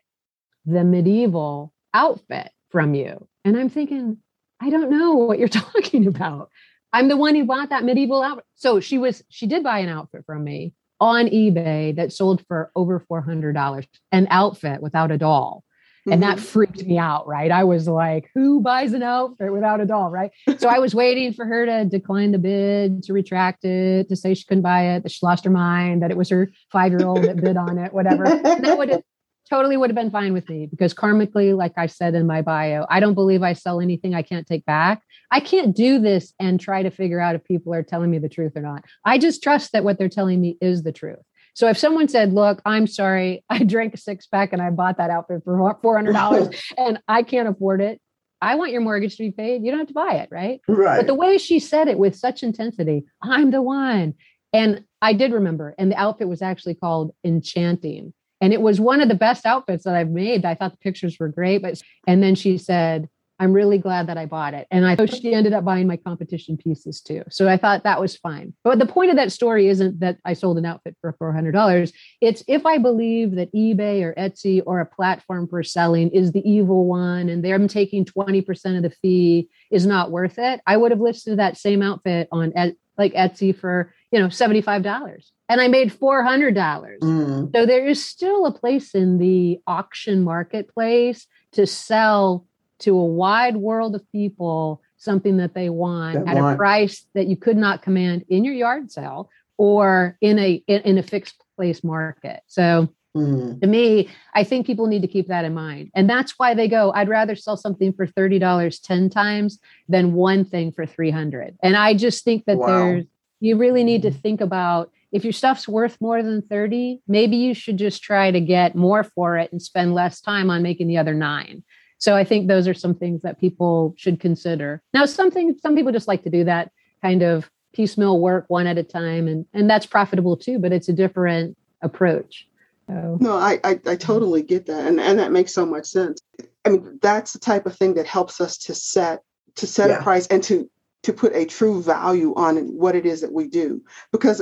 [0.65, 3.27] the medieval outfit from you.
[3.43, 4.17] And I'm thinking,
[4.59, 6.49] I don't know what you're talking about.
[6.91, 8.45] I'm the one who bought that medieval outfit.
[8.55, 12.71] So she was, she did buy an outfit from me on eBay that sold for
[12.75, 15.63] over $400, an outfit without a doll.
[16.11, 16.45] And that mm-hmm.
[16.45, 17.49] freaked me out, right?
[17.49, 20.31] I was like, who buys an outfit without a doll, right?
[20.57, 24.33] so I was waiting for her to decline the bid, to retract it, to say
[24.33, 27.05] she couldn't buy it, that she lost her mind, that it was her five year
[27.05, 28.25] old that bid on it, whatever.
[28.25, 29.03] And that would have
[29.49, 32.85] totally would have been fine with me because karmically, like I said in my bio,
[32.89, 35.01] I don't believe I sell anything I can't take back.
[35.31, 38.29] I can't do this and try to figure out if people are telling me the
[38.29, 38.83] truth or not.
[39.05, 41.19] I just trust that what they're telling me is the truth.
[41.53, 44.97] So if someone said, "Look, I'm sorry, I drank a six pack and I bought
[44.97, 48.01] that outfit for four hundred dollars and I can't afford it,"
[48.43, 49.63] I want your mortgage to be paid.
[49.63, 50.59] You don't have to buy it, right?
[50.67, 50.97] Right.
[50.97, 54.15] But the way she said it with such intensity, I'm the one.
[54.51, 58.13] And I did remember, and the outfit was actually called Enchanting.
[58.41, 60.43] And it was one of the best outfits that I've made.
[60.43, 61.61] I thought the pictures were great.
[61.61, 63.07] But and then she said,
[63.39, 64.67] I'm really glad that I bought it.
[64.69, 67.23] And I know she ended up buying my competition pieces too.
[67.29, 68.53] So I thought that was fine.
[68.63, 71.91] But the point of that story isn't that I sold an outfit for $400.
[72.21, 76.47] It's if I believe that eBay or Etsy or a platform for selling is the
[76.47, 80.91] evil one and they're taking 20% of the fee is not worth it, I would
[80.91, 82.53] have listed that same outfit on
[82.97, 86.53] like Etsy for, you know, $75 and I made $400.
[86.99, 87.55] Mm.
[87.55, 92.45] So there is still a place in the auction marketplace to sell
[92.83, 96.55] to a wide world of people something that they want that at want.
[96.55, 100.81] a price that you could not command in your yard sale or in a in,
[100.81, 102.41] in a fixed place market.
[102.47, 103.59] So mm.
[103.61, 105.91] to me, I think people need to keep that in mind.
[105.93, 110.45] And that's why they go, I'd rather sell something for $30 10 times than one
[110.45, 111.57] thing for 300.
[111.61, 112.67] And I just think that wow.
[112.67, 113.05] there's
[113.43, 117.53] you really need to think about if your stuff's worth more than 30, maybe you
[117.53, 120.97] should just try to get more for it and spend less time on making the
[120.97, 121.61] other nine.
[122.03, 124.81] So I think those are some things that people should consider.
[124.93, 126.69] Now, something some people just like to do that
[127.01, 130.59] kind of piecemeal work one at a time, and and that's profitable too.
[130.59, 132.45] But it's a different approach.
[132.87, 133.17] So.
[133.21, 136.19] No, I, I I totally get that, and and that makes so much sense.
[136.65, 139.21] I mean, that's the type of thing that helps us to set
[139.55, 139.99] to set yeah.
[139.99, 140.69] a price and to
[141.03, 143.81] to put a true value on what it is that we do
[144.11, 144.41] because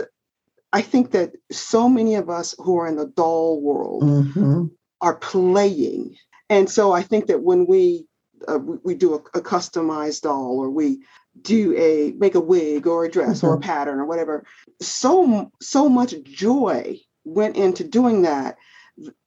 [0.74, 4.66] I think that so many of us who are in the doll world mm-hmm.
[5.00, 6.16] are playing.
[6.52, 8.06] And so I think that when we
[8.48, 11.00] uh, we, we, do a, a, customized doll or we
[11.42, 13.48] do a make a wig or a dress mm-hmm.
[13.48, 13.70] or a mm-hmm.
[13.70, 14.44] pattern or whatever,
[14.82, 18.58] so so much joy went into doing that,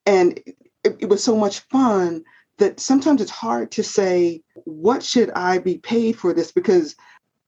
[0.04, 0.38] and
[0.84, 2.24] it, it was so much fun
[2.58, 6.94] that sometimes it's hard to say what should I be paid for this because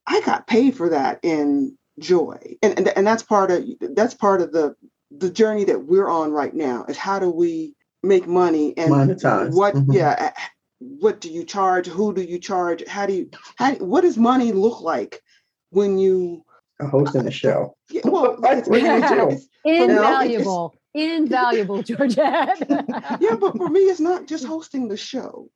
[0.07, 4.41] I got paid for that in joy and, and and that's part of that's part
[4.41, 4.75] of the
[5.11, 7.75] the journey that we're on right now is how do we
[8.07, 9.91] make money and monetize what mm-hmm.
[9.91, 10.31] yeah
[10.79, 14.51] what do you charge who do you charge how do you how what does money
[14.51, 15.21] look like
[15.69, 16.43] when you
[16.79, 22.59] are hosting a show yeah, well it's, it's, invaluable invaluable georgette
[23.19, 25.49] yeah but for me it's not just hosting the show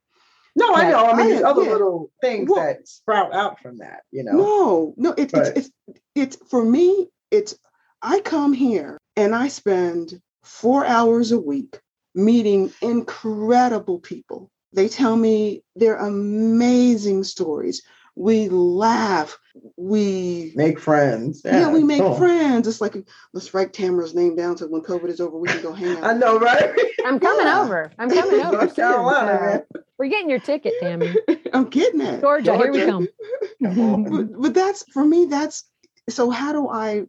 [0.54, 1.06] no, I know.
[1.06, 1.72] I mean, I, there's other yeah.
[1.72, 4.34] little things well, that sprout out from that, you know.
[4.34, 5.72] No, no, it, it's it's
[6.14, 7.08] it's for me.
[7.32, 7.56] It's
[8.02, 11.80] I come here and I spend four hours a week
[12.14, 14.50] meeting incredible people.
[14.74, 17.84] They tell me their amazing stories.
[18.16, 19.38] We laugh.
[19.78, 21.42] We make friends.
[21.44, 22.16] Yeah, yeah we make cool.
[22.16, 22.68] friends.
[22.68, 22.96] It's like
[23.34, 26.04] let's write Tamara's name down so when COVID is over, we can go hang out.
[26.04, 26.72] I know, right?
[27.06, 27.62] I'm coming yeah.
[27.62, 27.92] over.
[27.98, 28.58] I'm coming over.
[28.58, 31.16] North Carolina, so we're getting your ticket, Tammy.
[31.54, 32.22] I'm getting it.
[32.22, 32.80] Georgia, Georgia.
[32.80, 34.04] here we come.
[34.04, 35.26] but, but that's for me.
[35.26, 35.64] That's
[36.10, 36.30] so.
[36.30, 37.04] How do I?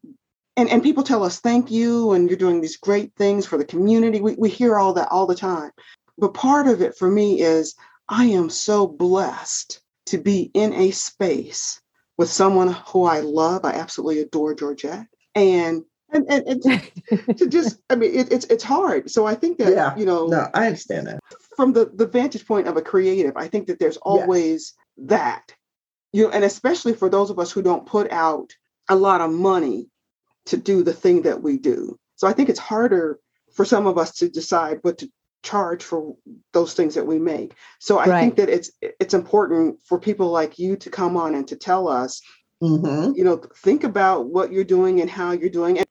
[0.57, 3.65] And and people tell us thank you, and you're doing these great things for the
[3.65, 4.21] community.
[4.21, 5.71] We we hear all that all the time.
[6.19, 7.75] But part of it for me is
[8.09, 11.81] I am so blessed to be in a space
[12.19, 13.65] with someone who I love.
[13.65, 15.07] I absolutely adore Georgette.
[15.35, 19.59] And and, and, and to just i mean it, it's it's hard so i think
[19.59, 21.21] that yeah, you know no i understand that
[21.57, 25.09] from the the vantage point of a creative i think that there's always yes.
[25.09, 25.55] that
[26.13, 28.55] you know and especially for those of us who don't put out
[28.89, 29.89] a lot of money
[30.47, 33.19] to do the thing that we do so i think it's harder
[33.55, 35.09] for some of us to decide what to
[35.43, 36.15] charge for
[36.53, 37.55] those things that we make.
[37.81, 38.21] So I right.
[38.21, 41.89] think that it's it's important for people like you to come on and to tell
[41.89, 42.23] us,
[42.63, 43.13] mm-hmm.
[43.17, 45.89] you know, think about what you're doing and how you're doing it.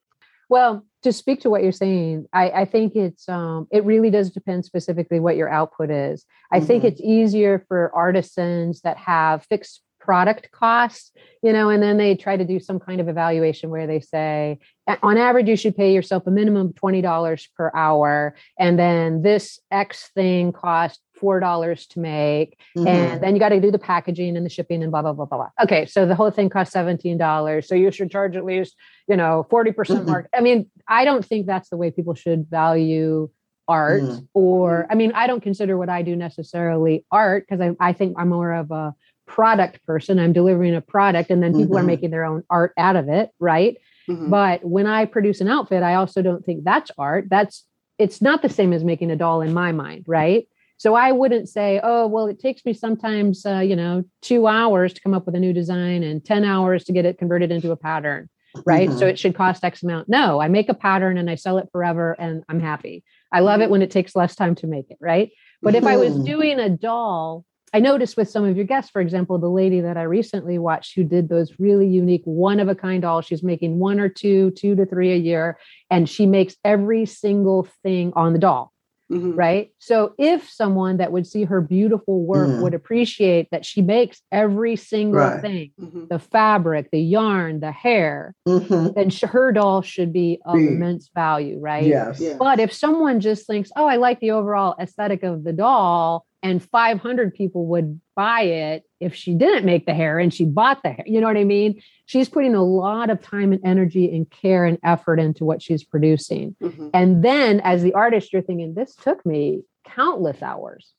[0.48, 4.30] Well, to speak to what you're saying, I, I think it's um, it really does
[4.30, 6.24] depend specifically what your output is.
[6.50, 6.66] I mm-hmm.
[6.66, 11.12] think it's easier for artisans that have fixed product costs
[11.44, 14.58] you know and then they try to do some kind of evaluation where they say
[15.00, 19.60] on average you should pay yourself a minimum of $20 per hour and then this
[19.70, 22.88] x thing costs four dollars to make mm-hmm.
[22.88, 25.24] and then you got to do the packaging and the shipping and blah blah blah
[25.24, 28.74] blah blah okay so the whole thing costs $17 so you should charge at least
[29.08, 30.10] you know 40% mm-hmm.
[30.10, 33.30] mark i mean i don't think that's the way people should value
[33.68, 34.24] art mm-hmm.
[34.34, 38.16] or i mean i don't consider what i do necessarily art because I, I think
[38.18, 38.92] i'm more of a
[39.32, 40.18] product person.
[40.18, 41.76] I'm delivering a product and then people mm-hmm.
[41.76, 43.78] are making their own art out of it, right?
[44.06, 44.28] Mm-hmm.
[44.28, 47.28] But when I produce an outfit, I also don't think that's art.
[47.30, 47.64] That's
[47.98, 50.46] it's not the same as making a doll in my mind, right?
[50.76, 54.92] So I wouldn't say, oh, well, it takes me sometimes, uh, you know, two hours
[54.92, 57.70] to come up with a new design and 10 hours to get it converted into
[57.70, 58.28] a pattern,
[58.66, 58.90] right?
[58.90, 58.98] Mm-hmm.
[58.98, 60.10] So it should cost X amount.
[60.10, 63.02] No, I make a pattern and I sell it forever and I'm happy.
[63.32, 63.72] I love it mm-hmm.
[63.72, 65.30] when it takes less time to make it, right?
[65.62, 66.24] But if I was mm-hmm.
[66.24, 69.96] doing a doll I noticed with some of your guests, for example, the lady that
[69.96, 73.78] I recently watched who did those really unique one of a kind dolls, she's making
[73.78, 75.58] one or two, two to three a year,
[75.88, 78.71] and she makes every single thing on the doll.
[79.12, 79.32] Mm-hmm.
[79.32, 79.72] Right.
[79.78, 82.62] So if someone that would see her beautiful work mm-hmm.
[82.62, 85.40] would appreciate that she makes every single right.
[85.40, 86.06] thing mm-hmm.
[86.08, 88.88] the fabric, the yarn, the hair, mm-hmm.
[88.94, 90.68] then her doll should be of be.
[90.68, 91.58] immense value.
[91.60, 91.84] Right.
[91.84, 92.20] Yes.
[92.20, 92.36] yes.
[92.38, 96.62] But if someone just thinks, oh, I like the overall aesthetic of the doll, and
[96.62, 100.90] 500 people would buy it if she didn't make the hair and she bought the
[100.90, 101.04] hair.
[101.06, 101.80] You know what I mean?
[102.06, 105.84] She's putting a lot of time and energy and care and effort into what she's
[105.84, 106.54] producing.
[106.62, 106.88] Mm-hmm.
[106.94, 110.92] And then as the artist, you're thinking, this took me countless hours.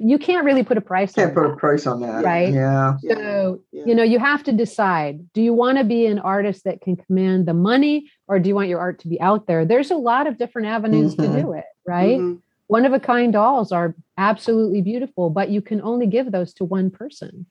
[0.00, 2.24] You can't really put a price can't put that, a price on that.
[2.24, 2.54] Right.
[2.54, 2.96] Yeah.
[3.02, 3.82] So, yeah.
[3.84, 6.94] you know, you have to decide do you want to be an artist that can
[6.94, 9.64] command the money or do you want your art to be out there?
[9.64, 11.34] There's a lot of different avenues mm-hmm.
[11.34, 11.64] to do it.
[11.84, 12.18] Right.
[12.18, 12.38] Mm-hmm
[12.68, 16.64] one of a kind dolls are absolutely beautiful, but you can only give those to
[16.64, 17.46] one person.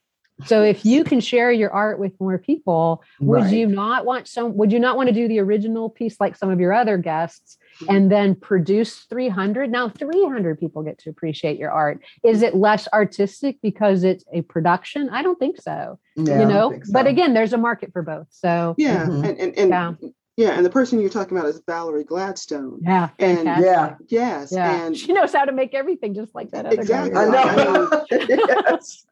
[0.45, 3.53] So if you can share your art with more people, would right.
[3.53, 6.49] you not want some would you not want to do the original piece like some
[6.49, 7.57] of your other guests
[7.89, 9.71] and then produce 300?
[9.71, 12.03] Now 300 people get to appreciate your art.
[12.23, 15.09] Is it less artistic because it's a production?
[15.09, 15.99] I don't think so.
[16.15, 16.93] Yeah, you know, so.
[16.93, 18.27] but again, there's a market for both.
[18.29, 19.23] So yeah, mm-hmm.
[19.23, 20.09] and, and, and yeah.
[20.37, 22.81] Yeah, and the person you're talking about is Valerie Gladstone.
[22.83, 24.85] Yeah, and yeah, yes, yeah.
[24.85, 26.71] and she knows how to make everything just like that.
[26.71, 27.25] exactly, guy.
[27.25, 28.05] I know.
[28.11, 29.05] yes.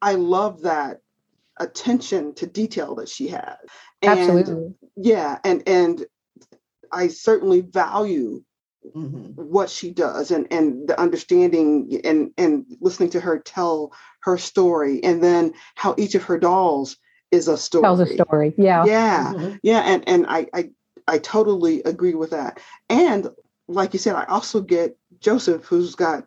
[0.00, 1.00] I love that
[1.58, 3.58] attention to detail that she has.
[4.00, 4.74] And Absolutely.
[4.96, 6.06] Yeah, and and
[6.90, 8.42] I certainly value
[8.94, 9.32] mm-hmm.
[9.34, 15.02] what she does and and the understanding and and listening to her tell her story
[15.04, 16.96] and then how each of her dolls
[17.32, 17.82] is a story.
[17.82, 18.54] Tells a story.
[18.56, 18.84] Yeah.
[18.84, 19.32] Yeah.
[19.34, 19.56] Mm-hmm.
[19.62, 19.80] Yeah.
[19.80, 20.70] And and I, I
[21.08, 22.60] I totally agree with that.
[22.88, 23.28] And
[23.66, 26.26] like you said, I also get Joseph, who's got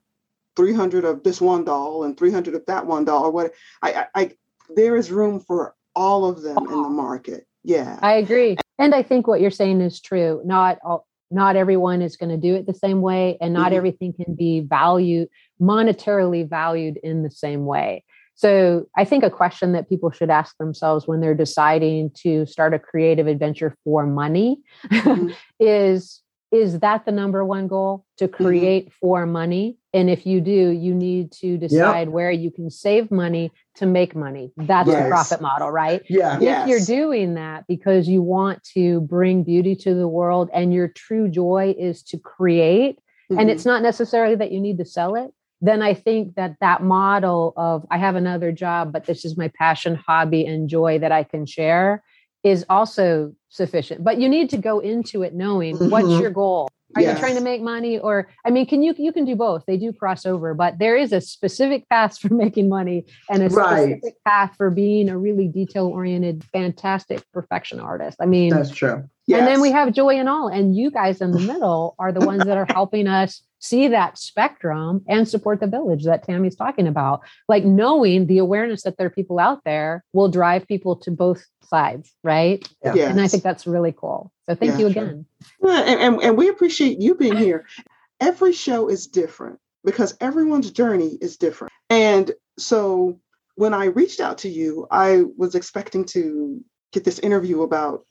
[0.55, 4.07] 300 of this one doll and 300 of that one doll or what I, I,
[4.15, 4.31] I
[4.75, 9.03] there is room for all of them in the market yeah i agree and i
[9.03, 12.65] think what you're saying is true not all not everyone is going to do it
[12.65, 13.75] the same way and not mm-hmm.
[13.75, 15.27] everything can be valued
[15.61, 18.03] monetarily valued in the same way
[18.35, 22.73] so i think a question that people should ask themselves when they're deciding to start
[22.73, 24.57] a creative adventure for money
[24.91, 25.29] mm-hmm.
[25.59, 26.21] is
[26.51, 28.43] is that the number one goal to mm-hmm.
[28.43, 28.97] create mm-hmm.
[29.01, 32.09] for money and if you do you need to decide yep.
[32.09, 35.03] where you can save money to make money that's yes.
[35.03, 36.69] the profit model right yeah if yes.
[36.69, 41.27] you're doing that because you want to bring beauty to the world and your true
[41.29, 42.97] joy is to create
[43.31, 43.39] mm-hmm.
[43.39, 45.31] and it's not necessarily that you need to sell it
[45.67, 49.47] then i think that that model of i have another job but this is my
[49.49, 52.03] passion hobby and joy that i can share
[52.43, 55.89] is also sufficient but you need to go into it knowing mm-hmm.
[55.89, 57.15] what's your goal are yes.
[57.15, 59.77] you trying to make money or i mean can you you can do both they
[59.77, 63.83] do cross over but there is a specific path for making money and a right.
[63.83, 69.03] specific path for being a really detail oriented fantastic perfection artist i mean that's true
[69.27, 69.39] yes.
[69.39, 72.25] and then we have joy in all and you guys in the middle are the
[72.25, 76.87] ones that are helping us see that spectrum and support the village that Tammy's talking
[76.87, 77.21] about.
[77.47, 81.45] Like knowing the awareness that there are people out there will drive people to both
[81.63, 82.67] sides, right?
[82.83, 82.93] Yeah.
[82.93, 83.11] Yes.
[83.11, 84.31] And I think that's really cool.
[84.47, 85.25] So thank yeah, you again.
[85.61, 85.71] Sure.
[85.71, 87.65] and, and, and we appreciate you being here.
[88.19, 91.73] Every show is different because everyone's journey is different.
[91.89, 93.19] And so
[93.55, 98.05] when I reached out to you, I was expecting to get this interview about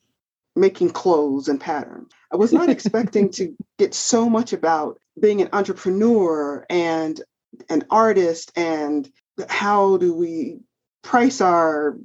[0.57, 2.13] making clothes and patterns.
[2.33, 7.21] I was not expecting to get so much about being an entrepreneur and
[7.69, 9.09] an artist and
[9.49, 10.59] how do we
[11.03, 11.97] price our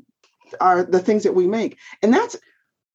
[0.60, 1.78] our the things that we make.
[2.02, 2.36] And that's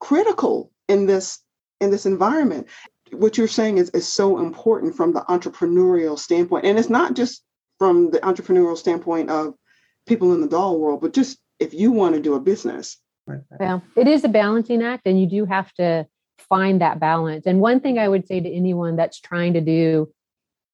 [0.01, 1.41] critical in this
[1.81, 2.69] in this environment.
[3.13, 6.65] What you're saying is, is so important from the entrepreneurial standpoint.
[6.65, 7.45] And it's not just
[7.79, 9.55] from the entrepreneurial standpoint of
[10.07, 12.99] people in the doll world, but just if you want to do a business,
[13.61, 16.07] yeah, it is a balancing act, and you do have to
[16.39, 17.47] find that balance.
[17.47, 20.13] And one thing I would say to anyone that's trying to do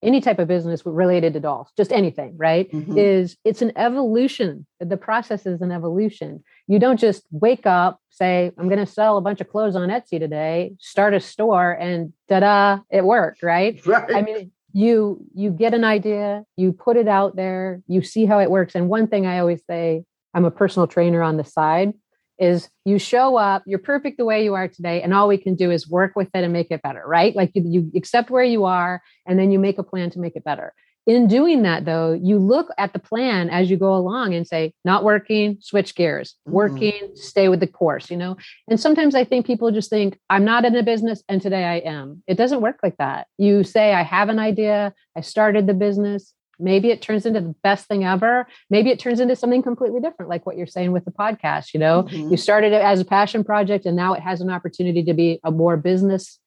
[0.03, 2.73] any type of business related to dolls, just anything, right?
[2.73, 2.97] Mm-hmm.
[2.97, 4.67] Is it's an evolution.
[4.79, 6.43] The process is an evolution.
[6.67, 9.91] You don't just wake up, say, I'm going to sell a bunch of clothes on
[9.91, 13.85] Etsy today, start a store, and da-da, it worked, right?
[13.87, 14.15] right?
[14.15, 18.39] I mean, you you get an idea, you put it out there, you see how
[18.39, 18.75] it works.
[18.75, 21.93] And one thing I always say, I'm a personal trainer on the side
[22.41, 25.55] is you show up, you're perfect the way you are today, and all we can
[25.55, 27.37] do is work with it and make it better, right?
[27.37, 30.35] Like you, you accept where you are, and then you make a plan to make
[30.35, 30.73] it better.
[31.07, 34.75] In doing that, though, you look at the plan as you go along and say,
[34.85, 36.53] not working, switch gears, mm-hmm.
[36.53, 38.37] working, stay with the course, you know?
[38.69, 41.77] And sometimes I think people just think, I'm not in a business and today I
[41.77, 42.23] am.
[42.27, 43.27] It doesn't work like that.
[43.39, 47.55] You say, I have an idea, I started the business, maybe it turns into the
[47.63, 51.05] best thing ever maybe it turns into something completely different like what you're saying with
[51.05, 52.31] the podcast you know mm-hmm.
[52.31, 55.41] you started it as a passion project and now it has an opportunity to be
[55.45, 56.39] a more business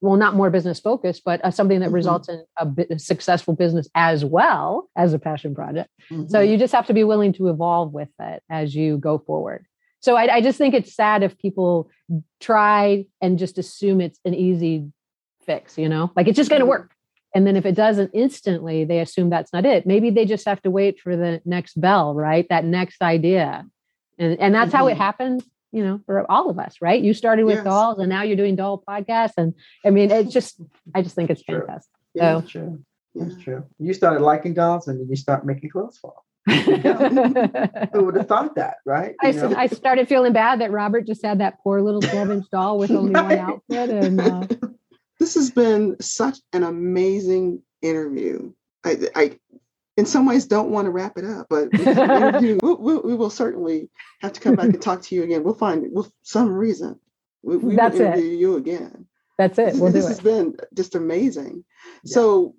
[0.00, 1.94] well not more business focused but uh, something that mm-hmm.
[1.94, 6.26] results in a successful business as well as a passion project mm-hmm.
[6.28, 9.66] so you just have to be willing to evolve with it as you go forward
[10.00, 11.90] so I, I just think it's sad if people
[12.40, 14.86] try and just assume it's an easy
[15.44, 16.82] fix you know like it's just going to mm-hmm.
[16.82, 16.92] work
[17.38, 19.86] and then if it doesn't instantly, they assume that's not it.
[19.86, 22.44] Maybe they just have to wait for the next bell, right?
[22.50, 23.64] That next idea.
[24.18, 24.76] And, and that's mm-hmm.
[24.76, 25.02] how it mm-hmm.
[25.02, 27.00] happens, you know, for all of us, right?
[27.00, 27.64] You started with yes.
[27.64, 29.34] dolls and now you're doing doll podcasts.
[29.36, 29.54] And
[29.86, 30.60] I mean, it's just,
[30.96, 31.60] I just think it's true.
[31.60, 31.92] fantastic.
[32.12, 32.84] Yeah, so, true.
[33.14, 33.64] That's true.
[33.78, 36.14] You started liking dolls and then you start making clothes for
[36.46, 36.80] them.
[37.92, 39.14] Who would have thought that, right?
[39.22, 42.80] I, I, started feeling bad that Robert just had that poor little 12 inch doll
[42.80, 43.38] with only right.
[43.38, 43.90] one outfit.
[43.90, 44.46] And uh,
[45.18, 48.52] this has been such an amazing interview.
[48.84, 49.38] I, I
[49.96, 51.70] in some ways don't want to wrap it up, but
[52.40, 53.90] we, we'll, we'll, certainly
[54.20, 55.42] have to come back and talk to you again.
[55.42, 57.00] We'll find with some reason.
[57.42, 58.36] We, we That's will interview it.
[58.38, 59.06] you again.
[59.38, 59.74] That's it.
[59.76, 60.24] We'll this has it.
[60.24, 61.64] been just amazing.
[62.04, 62.14] Yeah.
[62.14, 62.54] So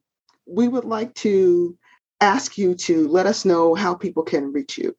[0.45, 1.77] we would like to
[2.19, 4.95] ask you to let us know how people can reach you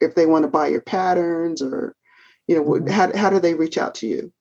[0.00, 1.96] if they want to buy your patterns or
[2.46, 2.90] you know Mhm.
[2.90, 4.32] how, how do they reach out to you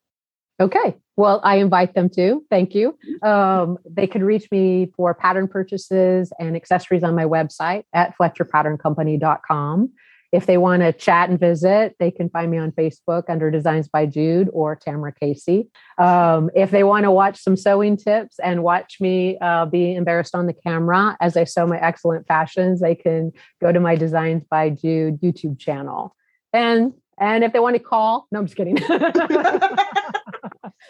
[0.62, 0.95] Okay.
[1.18, 2.43] Well, I invite them to.
[2.51, 2.97] Thank you.
[3.24, 9.91] Um, they can reach me for pattern purchases and accessories on my website at FletcherPatternCompany.com.
[10.32, 13.89] If they want to chat and visit, they can find me on Facebook under Designs
[13.89, 15.68] by Jude or Tamara Casey.
[15.97, 20.34] Um, if they want to watch some sewing tips and watch me uh, be embarrassed
[20.34, 24.43] on the camera as I sew my excellent fashions, they can go to my Designs
[24.49, 26.16] by Jude YouTube channel.
[26.53, 28.78] And and if they want to call, no, I'm just kidding.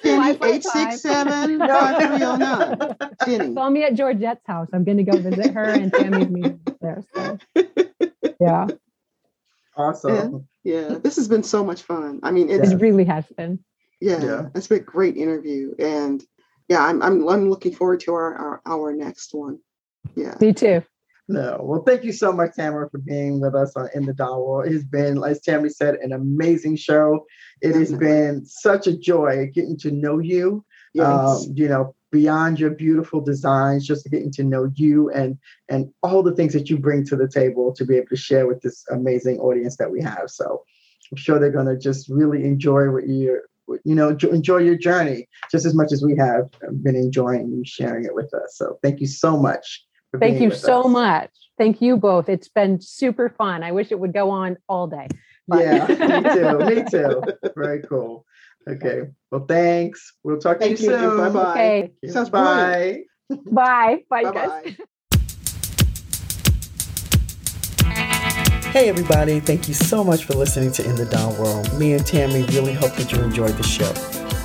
[0.04, 1.00] Jenny, 555.
[1.02, 3.26] 867-5309.
[3.26, 3.54] Jenny.
[3.56, 4.68] Call me at Georgette's house.
[4.74, 7.04] I'm going to go visit her and Tammy's meeting there.
[7.14, 7.38] So,
[8.40, 8.68] yeah,
[9.78, 10.48] Awesome.
[10.64, 13.58] yeah this has been so much fun i mean it's it really has been.
[14.02, 14.46] yeah, Yeah.
[14.54, 16.24] it's been a great interview and
[16.68, 19.60] yeah i'm i'm, I'm looking forward to our, our our next one
[20.16, 20.84] yeah Me too.
[21.28, 21.60] No.
[21.62, 24.68] Well, thank you so much, Tamara, for being with us on In the Doll World.
[24.68, 27.26] It has been, as Tammy said, an amazing show.
[27.62, 30.66] It has been such a joy getting to know you.
[30.94, 31.46] yes.
[31.46, 35.38] um, you know, beyond your beautiful designs, just getting to know you and
[35.70, 38.46] and all the things that you bring to the table to be able to share
[38.48, 40.30] with this amazing audience that we have.
[40.30, 40.64] So
[41.12, 43.44] I'm sure they're going to just really enjoy what you're,
[43.86, 46.50] you know, enjoy your journey just as much as we have
[46.84, 48.58] been enjoying you sharing it with us.
[48.58, 49.86] So thank you so much.
[50.12, 50.88] For Thank you so us.
[50.90, 51.30] much.
[51.58, 52.28] Thank you both.
[52.28, 53.64] It's been super fun.
[53.64, 55.08] I wish it would go on all day.
[55.48, 55.96] but- Yeah, me
[56.34, 56.76] too.
[56.76, 57.24] Me too.
[57.56, 58.26] Very cool.
[58.70, 59.04] Okay.
[59.32, 60.14] Well, thanks.
[60.24, 60.78] We'll talk to you you.
[60.78, 61.18] soon.
[61.18, 61.52] Bye-bye.
[61.52, 61.92] Okay.
[62.10, 63.04] Sounds Bye.
[63.30, 64.04] Bye.
[64.10, 64.50] Bye, you guys.
[64.50, 64.78] Bye-bye.
[68.72, 71.78] Hey everybody, thank you so much for listening to In the Doll World.
[71.78, 73.92] Me and Tammy really hope that you enjoyed the show.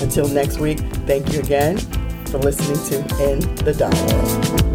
[0.00, 1.78] Until next week, thank you again
[2.26, 3.00] for listening to
[3.30, 4.69] In the Doll World.